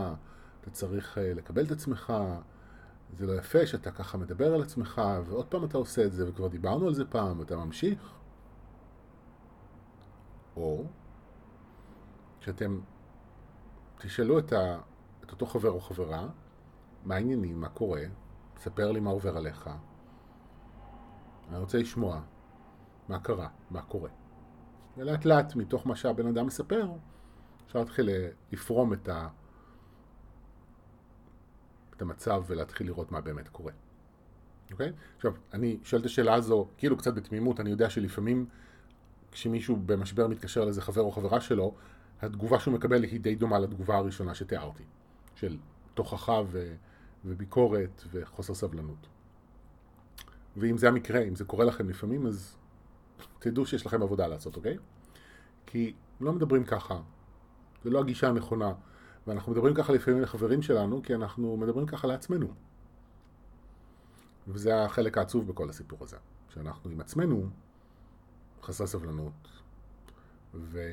אתה 0.62 0.70
צריך 0.72 1.18
אה, 1.18 1.34
לקבל 1.34 1.66
את 1.66 1.72
עצמך? 1.72 2.14
זה 3.14 3.28
לא 3.28 3.34
יפה 3.34 3.66
שאתה 3.66 3.92
ככה 3.92 4.18
מדבר 4.18 4.54
על 4.54 4.62
עצמך, 4.62 5.02
ועוד 5.26 5.46
פעם 5.46 5.66
אתה 5.66 5.78
עושה 5.78 6.06
את 6.06 6.14
זה, 6.14 6.30
וכבר 6.30 6.48
דיברנו 6.48 6.88
על 6.88 6.94
זה 6.94 7.06
פעם, 7.06 7.40
ואתה 7.40 7.56
ממשיך. 7.56 8.12
או 10.56 10.84
שאתם 12.40 12.80
תשאלו 13.98 14.40
את, 14.40 14.54
ה, 14.54 14.80
את 15.24 15.32
אותו 15.32 15.46
חבר 15.46 15.70
או 15.70 15.80
חברה, 15.80 16.28
מה 17.04 17.16
העניינים, 17.16 17.62
מה 17.62 17.70
קורה, 17.70 18.02
ספר 18.58 18.92
לי 18.92 19.00
מה 19.00 19.10
עובר 19.10 19.38
עליך. 19.38 19.70
אני 21.50 21.60
רוצה 21.60 21.78
לשמוע 21.78 22.22
מה 23.10 23.20
קרה, 23.20 23.48
מה 23.72 23.82
קורה. 23.82 24.10
ולאט 24.98 25.26
לאט, 25.26 25.56
מתוך 25.56 25.88
מה 25.88 25.96
שהבן 25.96 26.28
אדם 26.28 26.46
מספר, 26.46 26.92
אפשר 27.66 27.80
להתחיל 27.80 28.10
לפרום 28.52 28.94
את, 28.94 29.10
ה, 29.10 29.28
את 31.96 32.02
המצב 32.02 32.44
ולהתחיל 32.48 32.88
לראות 32.88 33.12
מה 33.12 33.22
באמת 33.22 33.50
קורה. 33.50 33.72
אוקיי? 34.72 34.92
עכשיו, 35.16 35.34
אני 35.54 35.78
שואל 35.84 36.02
את 36.02 36.06
השאלה 36.06 36.34
הזו, 36.34 36.68
כאילו 36.78 36.98
קצת 36.98 37.14
בתמימות, 37.14 37.60
אני 37.60 37.70
יודע 37.70 37.90
שלפעמים 37.90 38.46
כשמישהו 39.32 39.76
במשבר 39.76 40.28
מתקשר 40.28 40.66
לאיזה 40.66 40.82
חבר 40.82 41.02
או 41.02 41.12
חברה 41.12 41.42
שלו, 41.42 41.76
התגובה 42.22 42.60
שהוא 42.60 42.74
מקבל 42.74 43.04
היא 43.04 43.20
די 43.20 43.36
דומה 43.36 43.60
לתגובה 43.60 43.98
הראשונה 43.98 44.36
שתיארתי, 44.36 44.84
של 45.36 45.58
תוכחה 45.94 46.42
ו... 46.48 46.74
וביקורת 47.26 48.04
וחוסר 48.12 48.54
סבלנות. 48.54 49.08
ואם 50.58 50.78
זה 50.78 50.88
המקרה, 50.88 51.22
אם 51.22 51.36
זה 51.36 51.46
קורה 51.46 51.66
לכם 51.66 51.90
לפעמים, 51.90 52.28
אז 52.28 52.58
תדעו 53.40 53.66
שיש 53.66 53.86
לכם 53.86 54.04
עבודה 54.04 54.28
לעשות, 54.28 54.56
אוקיי? 54.56 54.78
כי 55.66 55.94
לא 56.22 56.34
מדברים 56.34 56.64
ככה, 56.64 57.02
זה 57.84 57.90
לא 57.90 58.00
הגישה 58.00 58.28
הנכונה, 58.28 58.74
ואנחנו 59.28 59.52
מדברים 59.52 59.76
ככה 59.76 59.94
לפעמים 59.94 60.22
לחברים 60.22 60.62
שלנו, 60.62 61.04
כי 61.04 61.16
אנחנו 61.16 61.58
מדברים 61.58 61.88
ככה 61.88 62.08
לעצמנו. 62.08 62.48
וזה 64.48 64.84
החלק 64.84 65.18
העצוב 65.18 65.48
בכל 65.48 65.70
הסיפור 65.70 66.00
הזה, 66.02 66.18
שאנחנו 66.50 66.92
עם 66.92 67.02
עצמנו 67.02 67.50
חסרי 68.64 68.88
סבלנות, 68.88 69.62
ולא 70.54 70.90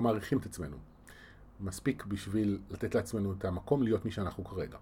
מעריכים 0.00 0.38
את 0.38 0.46
עצמנו. 0.46 0.76
מספיק 1.60 2.04
בשביל 2.04 2.60
לתת 2.70 2.94
לעצמנו 2.94 3.32
את 3.32 3.44
המקום 3.44 3.82
להיות 3.82 4.04
מי 4.04 4.10
שאנחנו 4.10 4.44
כרגע. 4.44 4.78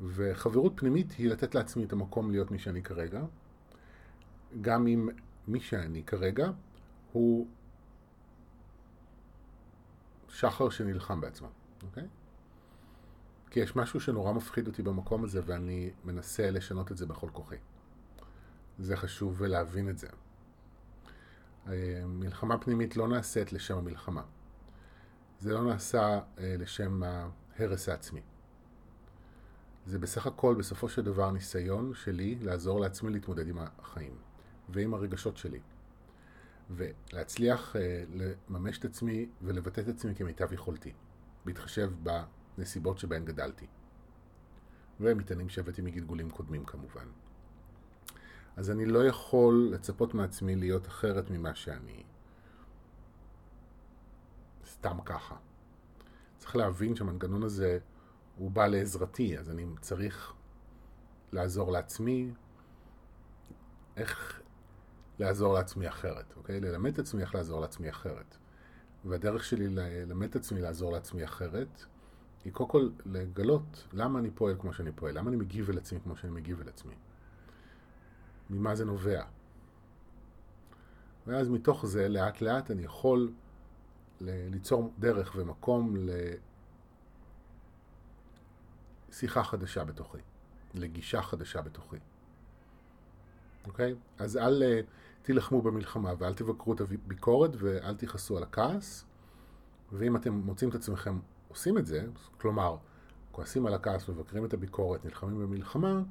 וחברות 0.00 0.72
פנימית 0.76 1.12
היא 1.12 1.30
לתת 1.30 1.54
לעצמי 1.54 1.84
את 1.84 1.92
המקום 1.92 2.30
להיות 2.30 2.50
מי 2.50 2.58
שאני 2.58 2.82
כרגע, 2.82 3.24
גם 4.60 4.86
אם 4.86 5.08
מי 5.48 5.60
שאני 5.60 6.02
כרגע 6.02 6.50
הוא 7.12 7.46
שחר 10.28 10.70
שנלחם 10.70 11.20
בעצמו, 11.20 11.48
אוקיי? 11.82 12.06
כי 13.50 13.60
יש 13.60 13.76
משהו 13.76 14.00
שנורא 14.00 14.32
מפחיד 14.32 14.66
אותי 14.66 14.82
במקום 14.82 15.24
הזה 15.24 15.40
ואני 15.46 15.90
מנסה 16.04 16.50
לשנות 16.50 16.92
את 16.92 16.96
זה 16.96 17.06
בכל 17.06 17.28
כוחי. 17.32 17.56
זה 18.78 18.96
חשוב 18.96 19.42
להבין 19.42 19.88
את 19.88 19.98
זה. 19.98 20.08
מלחמה 22.06 22.58
פנימית 22.58 22.96
לא 22.96 23.08
נעשית 23.08 23.52
לשם 23.52 23.78
המלחמה. 23.78 24.22
זה 25.40 25.54
לא 25.54 25.64
נעשה 25.64 26.20
אה, 26.38 26.54
לשם 26.58 27.02
ההרס 27.02 27.88
העצמי. 27.88 28.20
זה 29.86 29.98
בסך 29.98 30.26
הכל, 30.26 30.54
בסופו 30.58 30.88
של 30.88 31.02
דבר, 31.02 31.30
ניסיון 31.30 31.94
שלי 31.94 32.38
לעזור 32.40 32.80
לעצמי 32.80 33.12
להתמודד 33.12 33.48
עם 33.48 33.58
החיים 33.58 34.16
ועם 34.68 34.94
הרגשות 34.94 35.36
שלי. 35.36 35.60
ולהצליח 36.70 37.76
אה, 37.76 38.04
לממש 38.14 38.78
את 38.78 38.84
עצמי 38.84 39.28
ולבטא 39.42 39.80
את 39.80 39.88
עצמי 39.88 40.14
כמיטב 40.14 40.52
יכולתי, 40.52 40.92
בהתחשב 41.44 41.90
בנסיבות 42.02 42.98
שבהן 42.98 43.24
גדלתי. 43.24 43.66
ומטענים 45.00 45.48
שהבאתי 45.48 45.82
מגלגולים 45.82 46.30
קודמים 46.30 46.64
כמובן. 46.64 47.06
אז 48.56 48.70
אני 48.70 48.86
לא 48.86 49.06
יכול 49.06 49.70
לצפות 49.72 50.14
מעצמי 50.14 50.56
להיות 50.56 50.86
אחרת 50.86 51.30
ממה 51.30 51.54
שאני. 51.54 52.02
סתם 54.66 55.00
ככה. 55.04 55.36
צריך 56.38 56.56
להבין 56.56 56.96
שהמנגנון 56.96 57.42
הזה 57.42 57.78
הוא 58.36 58.50
בא 58.50 58.66
לעזרתי, 58.66 59.38
אז 59.38 59.50
אני 59.50 59.66
צריך 59.80 60.32
לעזור 61.32 61.72
לעצמי 61.72 62.30
איך 63.96 64.40
לעזור 65.18 65.54
לעצמי 65.54 65.88
אחרת, 65.88 66.34
אוקיי? 66.36 66.60
ללמד 66.60 66.92
את 66.92 66.98
עצמי 66.98 67.22
איך 67.22 67.34
לעזור 67.34 67.60
לעצמי 67.60 67.90
אחרת. 67.90 68.36
והדרך 69.04 69.44
שלי 69.44 69.68
ללמד 69.68 70.28
את 70.28 70.36
עצמי 70.36 70.60
לעזור 70.60 70.92
לעצמי 70.92 71.24
אחרת 71.24 71.84
היא 72.44 72.52
קודם 72.52 72.70
כל 72.70 72.88
לגלות 73.06 73.84
למה 73.92 74.18
אני 74.18 74.30
פועל 74.30 74.56
כמו 74.58 74.72
שאני 74.72 74.92
פועל, 74.92 75.18
למה 75.18 75.28
אני 75.28 75.36
מגיב 75.36 75.70
אל 75.70 75.78
עצמי 75.78 76.00
כמו 76.00 76.16
שאני 76.16 76.32
מגיב 76.32 76.60
אל 76.60 76.68
עצמי. 76.68 76.94
ממה 78.50 78.74
זה 78.74 78.84
נובע. 78.84 79.24
ואז 81.26 81.48
מתוך 81.48 81.86
זה, 81.86 82.08
לאט 82.08 82.40
לאט 82.40 82.70
אני 82.70 82.82
יכול 82.82 83.32
ליצור 84.20 84.92
דרך 84.98 85.32
ומקום 85.36 85.94
לשיחה 89.08 89.44
חדשה 89.44 89.84
בתוכי, 89.84 90.18
לגישה 90.74 91.22
חדשה 91.22 91.62
בתוכי. 91.62 91.96
אוקיי? 93.66 93.94
אז 94.18 94.36
אל 94.36 94.62
אה, 94.62 94.80
תילחמו 95.26 95.62
במלחמה 95.62 96.12
ואל 96.18 96.34
תבקרו 96.34 96.72
את 96.72 96.80
הביקורת 96.80 97.50
ואל 97.58 97.96
תכעסו 97.96 98.36
על 98.36 98.42
הכעס. 98.42 99.04
ואם 99.92 100.16
אתם 100.16 100.32
מוצאים 100.32 100.70
את 100.70 100.74
עצמכם 100.74 101.18
עושים 101.48 101.78
את 101.78 101.86
זה, 101.86 102.06
כלומר, 102.40 102.76
כועסים 103.32 103.66
על 103.66 103.74
הכעס, 103.74 104.08
מבקרים 104.08 104.44
את 104.44 104.54
הביקורת, 104.54 105.04
נלחמים 105.04 105.38
במלחמה, 105.38 106.02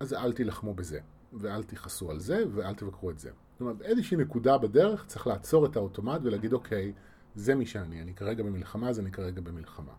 אז 0.00 0.14
אל 0.14 0.32
תילחמו 0.32 0.74
בזה, 0.74 1.00
ואל 1.32 1.62
תכעסו 1.62 2.10
על 2.10 2.18
זה, 2.18 2.44
ואל 2.52 2.74
תבקרו 2.74 3.10
את 3.10 3.18
זה. 3.18 3.30
זאת 3.52 3.60
אומרת, 3.60 3.76
באיזושהי 3.76 4.16
נקודה 4.16 4.58
בדרך 4.58 5.06
צריך 5.06 5.26
לעצור 5.26 5.66
את 5.66 5.76
האוטומט 5.76 6.20
ולהגיד, 6.24 6.52
אוקיי, 6.52 6.92
זה 7.34 7.54
מי 7.54 7.66
שאני, 7.66 8.02
אני 8.02 8.14
כרגע 8.14 8.42
במלחמה, 8.42 8.88
אז 8.88 9.00
אני 9.00 9.12
כרגע 9.12 9.40
במלחמה. 9.40 9.92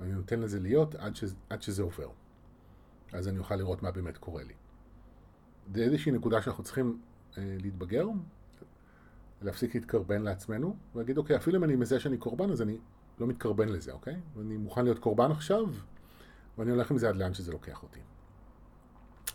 ואני 0.00 0.12
נותן 0.12 0.40
לזה 0.40 0.60
להיות 0.60 0.94
עד, 0.94 1.16
ש... 1.16 1.24
עד 1.50 1.62
שזה 1.62 1.82
עובר. 1.82 2.08
אז 3.12 3.28
אני 3.28 3.38
אוכל 3.38 3.56
לראות 3.56 3.82
מה 3.82 3.90
באמת 3.90 4.18
קורה 4.18 4.42
לי. 4.42 4.54
זה 5.74 5.82
איזושהי 5.82 6.12
נקודה 6.12 6.42
שאנחנו 6.42 6.64
צריכים 6.64 6.98
להתבגר, 7.36 8.06
להפסיק 9.42 9.74
להתקרבן 9.74 10.22
לעצמנו, 10.22 10.76
ולהגיד, 10.94 11.18
אוקיי, 11.18 11.36
אפילו 11.36 11.58
אם 11.58 11.64
אני 11.64 11.76
מזהה 11.76 12.00
שאני 12.00 12.18
קורבן, 12.18 12.50
אז 12.50 12.62
אני 12.62 12.78
לא 13.18 13.26
מתקרבן 13.26 13.68
לזה, 13.68 13.92
אוקיי? 13.92 14.20
ואני 14.36 14.56
מוכן 14.56 14.84
להיות 14.84 14.98
קורבן 14.98 15.30
עכשיו, 15.30 15.66
ואני 16.58 16.70
הולך 16.70 16.90
עם 16.90 16.98
זה 16.98 17.08
עד 17.08 17.16
לאן 17.16 17.34
שזה 17.34 17.52
לוקח 17.52 17.82
אותי. 17.82 18.00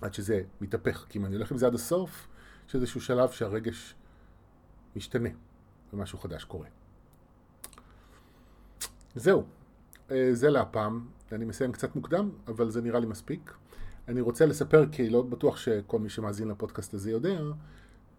עד 0.02 0.14
שזה 0.14 0.42
מתהפך, 0.62 1.06
כי 1.10 1.20
אם 1.20 1.26
אני 1.26 1.36
הולך 1.36 1.52
עם 1.52 1.58
זה 1.58 1.68
עד 1.68 1.74
הסוף, 1.74 2.28
יש 2.68 2.76
איזשהו 2.76 3.02
שלב 3.02 3.30
שהרגש 3.30 3.96
משתנה, 4.96 5.30
ומשהו 5.94 6.20
חדש 6.20 6.44
קורה. 6.44 6.68
זהו, 9.16 9.44
אה, 10.12 10.30
זה 10.32 10.50
להפעם. 10.50 11.08
אני 11.32 11.46
מסיים 11.46 11.72
קצת 11.72 11.96
מוקדם, 11.96 12.30
אבל 12.48 12.70
זה 12.70 12.82
נראה 12.82 13.00
לי 13.00 13.06
מספיק. 13.06 13.54
אני 14.08 14.22
רוצה 14.22 14.46
לספר, 14.46 14.86
כי 14.92 15.10
לא 15.10 15.22
בטוח 15.22 15.58
שכל 15.58 16.00
מי 16.00 16.10
שמאזין 16.10 16.48
לפודקאסט 16.48 16.94
הזה 16.94 17.12
יודע, 17.12 17.42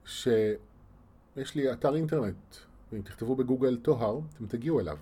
שיש 0.04 1.54
לי 1.54 1.72
אתר 1.72 1.94
אינטרנט, 1.94 2.56
ואם 2.92 3.02
תכתבו 3.02 3.36
בגוגל 3.36 3.76
טוהר, 3.82 4.20
אתם 4.34 4.46
תגיעו 4.46 4.80
אליו. 4.80 4.98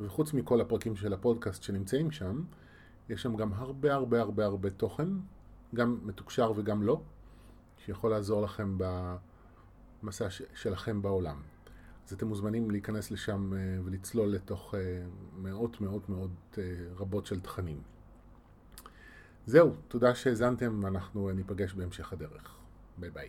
וחוץ 0.00 0.32
מכל 0.32 0.60
הפרקים 0.60 0.96
של 0.96 1.12
הפודקאסט 1.12 1.62
שנמצאים 1.62 2.10
שם, 2.10 2.42
יש 3.08 3.22
שם 3.22 3.36
גם 3.36 3.52
הרבה 3.52 3.94
הרבה 3.94 4.20
הרבה 4.20 4.44
הרבה 4.44 4.70
תוכן, 4.70 5.08
גם 5.74 5.98
מתוקשר 6.02 6.52
וגם 6.56 6.82
לא, 6.82 7.00
שיכול 7.84 8.10
לעזור 8.10 8.42
לכם 8.42 8.78
במסע 10.02 10.26
שלכם 10.54 11.02
בעולם. 11.02 11.42
אז 12.06 12.14
אתם 12.14 12.26
מוזמנים 12.26 12.70
להיכנס 12.70 13.10
לשם 13.10 13.52
אה, 13.54 13.58
ולצלול 13.84 14.28
לתוך 14.28 14.74
אה, 14.74 14.80
מאות 15.36 15.80
מאות 15.80 16.08
מאות 16.08 16.58
אה, 16.58 16.64
רבות 16.96 17.26
של 17.26 17.40
תכנים. 17.40 17.82
זהו, 19.46 19.74
תודה 19.88 20.14
שהאזנתם 20.14 20.80
ואנחנו 20.84 21.30
ניפגש 21.30 21.74
בהמשך 21.74 22.12
הדרך. 22.12 22.56
ביי 22.98 23.10
ביי. 23.10 23.28